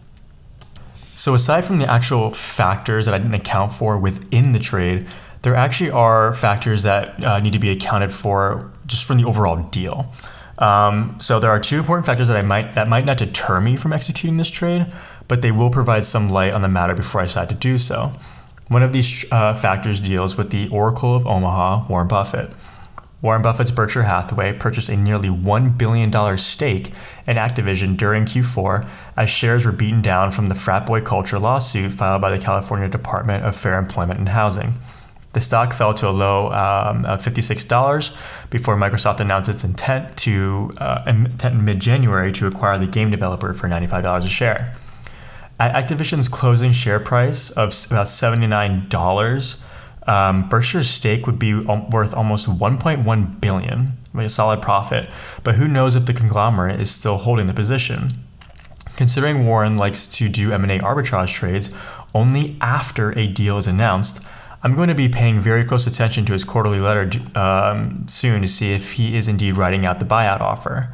So 0.95 1.35
aside 1.35 1.64
from 1.64 1.79
the 1.79 1.91
actual 1.91 2.31
factors 2.31 3.07
that 3.07 3.14
I 3.14 3.19
didn't 3.19 3.35
account 3.35 3.73
for 3.73 3.99
within 3.99 4.53
the 4.53 4.61
trade, 4.61 5.07
there 5.43 5.55
actually 5.55 5.91
are 5.91 6.35
factors 6.35 6.83
that 6.85 7.23
uh, 7.25 7.38
need 7.41 7.53
to 7.53 7.59
be 7.59 7.71
accounted 7.71 8.12
for 8.12 8.71
just 8.87 9.05
from 9.05 9.19
the 9.19 9.25
overall 9.25 9.57
deal. 9.57 10.12
Um, 10.59 11.17
so 11.21 11.38
there 11.38 11.51
are 11.51 11.61
two 11.61 11.79
important 11.79 12.07
factors 12.07 12.29
that 12.29 12.37
I 12.37 12.43
might 12.43 12.75
that 12.75 12.88
might 12.88 13.05
not 13.05 13.19
deter 13.19 13.61
me 13.61 13.77
from 13.77 13.93
executing 13.93 14.37
this 14.37 14.51
trade, 14.51 14.87
but 15.29 15.43
they 15.43 15.53
will 15.53 15.71
provide 15.71 16.05
some 16.05 16.29
light 16.29 16.53
on 16.53 16.62
the 16.62 16.69
matter 16.69 16.95
before 16.95 17.21
I 17.21 17.25
decide 17.25 17.49
to 17.51 17.55
do 17.55 17.79
so. 17.79 18.12
One 18.68 18.83
of 18.83 18.92
these 18.92 19.24
uh, 19.33 19.54
factors 19.54 19.98
deals 19.98 20.37
with 20.37 20.50
the 20.50 20.68
Oracle 20.68 21.16
of 21.16 21.26
Omaha, 21.26 21.87
Warren 21.88 22.07
Buffett. 22.07 22.52
Warren 23.22 23.42
Buffett's 23.42 23.70
Berkshire 23.70 24.02
Hathaway 24.02 24.52
purchased 24.52 24.90
a 24.90 24.96
nearly 24.96 25.31
$1 25.31 25.76
billion 25.76 26.38
stake 26.38 26.92
in 27.26 27.37
Activision 27.37 27.96
during 27.96 28.26
Q4 28.26 28.87
as 29.16 29.28
shares 29.31 29.66
were 29.66 29.72
beaten 29.72 30.02
down 30.02 30.31
from 30.31 30.46
the 30.46 30.54
frat 30.54 30.87
boy 30.87 31.00
culture 31.00 31.38
lawsuit 31.38 31.92
filed 31.92 32.20
by 32.20 32.31
the 32.31 32.42
California 32.42 32.88
Department 32.88 33.42
of 33.44 33.57
Fair 33.57 33.78
Employment 33.78 34.20
and 34.20 34.28
Housing. 34.28 34.74
The 35.33 35.40
stock 35.40 35.72
fell 35.72 35.94
to 35.94 36.09
a 36.09 36.11
low 36.11 36.52
um, 36.52 37.04
of 37.07 37.24
$56 37.24 38.50
before 38.50 38.76
Microsoft 38.76 39.20
announced 39.20 39.48
its 39.48 39.64
intent 39.64 40.16
to 40.18 40.70
uh, 40.78 41.02
intent 41.07 41.54
in 41.54 41.64
mid-January 41.64 42.33
to 42.33 42.46
acquire 42.46 42.78
the 42.78 42.87
game 42.87 43.11
developer 43.11 43.52
for 43.52 43.68
$95 43.68 44.24
a 44.24 44.28
share. 44.28 44.74
At 45.61 45.75
Activision's 45.75 46.29
closing 46.29 46.71
share 46.71 47.01
price 47.01 47.51
of 47.51 47.75
about 47.90 48.07
$79, 48.07 50.09
um, 50.09 50.49
Berkshire's 50.49 50.88
stake 50.88 51.27
would 51.27 51.38
be 51.38 51.55
worth 51.55 52.14
almost 52.14 52.49
1.1 52.49 53.40
billion, 53.40 53.92
a 54.14 54.29
solid 54.29 54.62
profit. 54.62 55.12
But 55.42 55.57
who 55.57 55.66
knows 55.66 55.97
if 55.97 56.07
the 56.07 56.14
conglomerate 56.14 56.81
is 56.81 56.92
still 56.92 57.18
holding 57.18 57.49
the 57.49 57.55
position? 57.55 58.25
Considering 58.97 59.47
Warren 59.47 59.77
likes 59.77 60.07
to 60.09 60.29
do 60.29 60.53
M&A 60.53 60.79
arbitrage 60.79 61.35
trades 61.35 61.71
only 62.14 62.57
after 62.61 63.16
a 63.18 63.27
deal 63.27 63.59
is 63.59 63.66
announced, 63.66 64.25
I'm 64.62 64.75
going 64.75 64.88
to 64.88 64.94
be 64.94 65.09
paying 65.09 65.40
very 65.40 65.64
close 65.64 65.87
attention 65.87 66.25
to 66.27 66.33
his 66.33 66.44
quarterly 66.44 66.81
letter 66.81 67.11
um, 67.35 68.07
soon 68.09 68.42
to 68.42 68.49
see 68.49 68.73
if 68.73 68.92
he 68.92 69.16
is 69.16 69.29
indeed 69.29 69.57
writing 69.57 69.85
out 69.85 69.99
the 69.99 70.05
buyout 70.05 70.40
offer. 70.40 70.92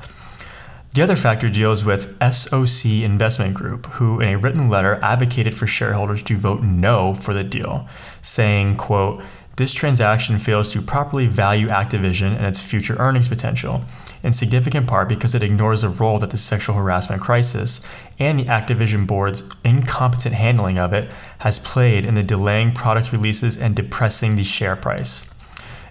The 0.95 1.03
other 1.03 1.17
factor 1.17 1.51
deals 1.51 1.85
with 1.85 2.17
SOC 2.23 3.03
Investment 3.03 3.53
Group, 3.53 3.87
who 3.87 4.21
in 4.21 4.29
a 4.29 4.39
written 4.39 4.69
letter 4.69 5.01
advocated 5.03 5.53
for 5.57 5.67
shareholders 5.67 6.23
to 6.23 6.37
vote 6.37 6.63
no 6.63 7.15
for 7.15 7.35
the 7.35 7.43
deal, 7.43 7.89
saying, 8.23 8.77
quote, 8.77 9.25
this 9.57 9.73
transaction 9.73 10.39
fails 10.39 10.73
to 10.73 10.81
properly 10.81 11.27
value 11.27 11.67
Activision 11.67 12.37
and 12.37 12.47
its 12.47 12.65
future 12.65 12.95
earnings 13.01 13.27
potential, 13.27 13.85
in 14.23 14.33
significant 14.33 14.87
part 14.87 15.09
because 15.09 15.35
it 15.35 15.43
ignores 15.43 15.83
the 15.83 15.89
role 15.89 16.21
that 16.21 16.31
the 16.31 16.37
sexual 16.37 16.77
harassment 16.77 17.21
crisis 17.21 17.85
and 18.21 18.39
the 18.39 18.45
Activision 18.45 19.05
board's 19.05 19.43
incompetent 19.65 20.37
handling 20.37 20.79
of 20.79 20.93
it 20.93 21.11
has 21.39 21.59
played 21.59 22.07
in 22.07 22.15
the 22.15 22.23
delaying 22.23 22.71
product 22.71 23.11
releases 23.11 23.57
and 23.57 23.75
depressing 23.75 24.37
the 24.37 24.45
share 24.45 24.77
price. 24.77 25.27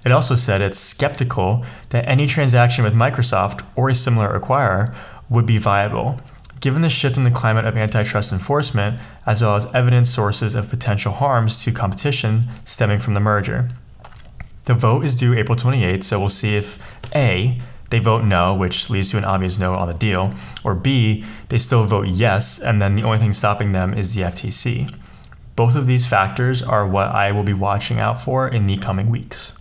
It 0.05 0.11
also 0.11 0.35
said 0.35 0.61
it's 0.61 0.79
skeptical 0.79 1.65
that 1.89 2.07
any 2.07 2.27
transaction 2.27 2.83
with 2.83 2.93
Microsoft 2.93 3.65
or 3.75 3.89
a 3.89 3.95
similar 3.95 4.37
acquirer 4.37 4.93
would 5.29 5.45
be 5.45 5.57
viable, 5.57 6.19
given 6.59 6.81
the 6.81 6.89
shift 6.89 7.17
in 7.17 7.23
the 7.23 7.31
climate 7.31 7.65
of 7.65 7.77
antitrust 7.77 8.31
enforcement, 8.31 8.99
as 9.25 9.41
well 9.41 9.55
as 9.55 9.73
evident 9.73 10.07
sources 10.07 10.55
of 10.55 10.69
potential 10.69 11.13
harms 11.13 11.63
to 11.63 11.71
competition 11.71 12.47
stemming 12.65 12.99
from 12.99 13.13
the 13.13 13.19
merger. 13.19 13.69
The 14.65 14.73
vote 14.73 15.05
is 15.05 15.15
due 15.15 15.33
April 15.33 15.57
28th, 15.57 16.03
so 16.03 16.19
we'll 16.19 16.29
see 16.29 16.55
if 16.55 16.79
A, 17.15 17.59
they 17.89 17.99
vote 17.99 18.23
no, 18.23 18.55
which 18.55 18.89
leads 18.89 19.11
to 19.11 19.17
an 19.17 19.25
obvious 19.25 19.59
no 19.59 19.75
on 19.75 19.87
the 19.87 19.93
deal, 19.93 20.33
or 20.63 20.73
B, 20.73 21.23
they 21.49 21.57
still 21.57 21.85
vote 21.85 22.07
yes, 22.07 22.59
and 22.59 22.81
then 22.81 22.95
the 22.95 23.03
only 23.03 23.17
thing 23.17 23.33
stopping 23.33 23.71
them 23.71 23.93
is 23.93 24.15
the 24.15 24.21
FTC. 24.21 24.93
Both 25.55 25.75
of 25.75 25.85
these 25.85 26.07
factors 26.07 26.63
are 26.63 26.87
what 26.87 27.09
I 27.09 27.31
will 27.31 27.43
be 27.43 27.53
watching 27.53 27.99
out 27.99 28.21
for 28.21 28.47
in 28.47 28.65
the 28.65 28.77
coming 28.77 29.09
weeks. 29.09 29.53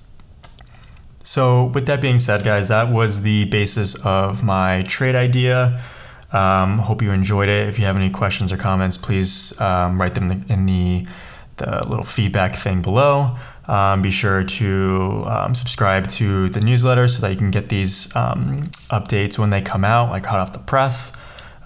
So, 1.22 1.66
with 1.66 1.87
that 1.87 2.00
being 2.00 2.18
said, 2.18 2.42
guys, 2.44 2.68
that 2.68 2.90
was 2.90 3.22
the 3.22 3.44
basis 3.44 3.94
of 4.04 4.42
my 4.42 4.82
trade 4.82 5.14
idea. 5.14 5.80
Um, 6.32 6.78
hope 6.78 7.02
you 7.02 7.12
enjoyed 7.12 7.48
it. 7.48 7.68
If 7.68 7.78
you 7.78 7.85
have 7.85 7.96
any 7.96 8.11
questions 8.11 8.52
or 8.52 8.56
comments, 8.56 8.96
please 8.96 9.58
um, 9.61 10.00
write 10.00 10.14
them 10.14 10.44
in 10.48 10.66
the 10.66 11.06
the 11.56 11.87
little 11.87 12.04
feedback 12.04 12.56
thing 12.56 12.82
below. 12.82 13.37
Um, 13.68 14.02
be 14.02 14.11
sure 14.11 14.42
to 14.42 15.24
um, 15.26 15.54
subscribe 15.54 16.08
to 16.08 16.48
the 16.48 16.61
newsletter 16.61 17.06
so 17.06 17.20
that 17.20 17.30
you 17.30 17.37
can 17.37 17.50
get 17.50 17.68
these 17.68 18.14
um, 18.16 18.62
updates 18.90 19.38
when 19.38 19.50
they 19.50 19.61
come 19.61 19.85
out, 19.85 20.11
like 20.11 20.26
hot 20.26 20.40
off 20.40 20.52
the 20.52 20.58
press, 20.58 21.12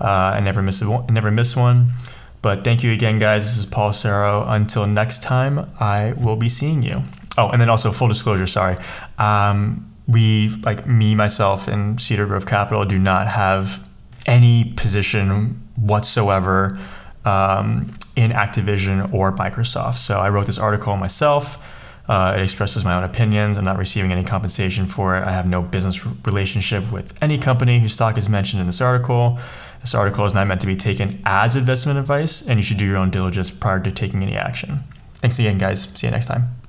uh, 0.00 0.32
and 0.34 0.44
never 0.44 0.60
miss 0.60 0.82
a, 0.82 1.06
never 1.10 1.30
miss 1.30 1.56
one. 1.56 1.92
But 2.42 2.64
thank 2.64 2.84
you 2.84 2.92
again, 2.92 3.18
guys. 3.18 3.44
This 3.44 3.58
is 3.58 3.66
Paul 3.66 3.90
Serro. 3.90 4.44
Until 4.46 4.86
next 4.86 5.22
time, 5.22 5.70
I 5.80 6.12
will 6.12 6.36
be 6.36 6.48
seeing 6.48 6.82
you. 6.82 7.02
Oh, 7.38 7.50
and 7.50 7.60
then 7.60 7.68
also 7.68 7.92
full 7.92 8.08
disclosure. 8.08 8.46
Sorry, 8.46 8.76
um, 9.18 9.94
we 10.08 10.50
like 10.64 10.86
me, 10.86 11.14
myself, 11.14 11.68
and 11.68 12.00
Cedar 12.00 12.26
Grove 12.26 12.46
Capital 12.46 12.84
do 12.84 12.98
not 12.98 13.28
have 13.28 13.86
any 14.26 14.72
position 14.76 15.60
whatsoever 15.76 16.78
um, 17.24 17.94
in 18.14 18.30
Activision 18.30 19.12
or 19.12 19.32
Microsoft. 19.32 19.96
So 19.96 20.18
I 20.18 20.30
wrote 20.30 20.46
this 20.46 20.58
article 20.58 20.96
myself. 20.96 21.72
Uh, 22.08 22.34
it 22.36 22.42
expresses 22.42 22.84
my 22.84 22.94
own 22.94 23.02
opinions. 23.02 23.58
I'm 23.58 23.64
not 23.64 23.78
receiving 23.78 24.12
any 24.12 24.22
compensation 24.22 24.86
for 24.86 25.16
it. 25.16 25.24
I 25.24 25.32
have 25.32 25.48
no 25.48 25.60
business 25.60 26.06
relationship 26.24 26.90
with 26.92 27.20
any 27.20 27.36
company 27.36 27.80
whose 27.80 27.94
stock 27.94 28.16
is 28.16 28.28
mentioned 28.28 28.60
in 28.60 28.66
this 28.66 28.80
article. 28.80 29.40
This 29.80 29.94
article 29.94 30.24
is 30.24 30.32
not 30.32 30.46
meant 30.46 30.60
to 30.60 30.68
be 30.68 30.76
taken 30.76 31.20
as 31.24 31.56
investment 31.56 31.98
advice, 31.98 32.46
and 32.46 32.58
you 32.58 32.62
should 32.62 32.78
do 32.78 32.84
your 32.84 32.96
own 32.96 33.10
diligence 33.10 33.50
prior 33.50 33.80
to 33.80 33.90
taking 33.90 34.22
any 34.22 34.36
action. 34.36 34.80
Thanks 35.14 35.38
again, 35.40 35.58
guys. 35.58 35.88
See 35.94 36.06
you 36.06 36.12
next 36.12 36.26
time. 36.26 36.65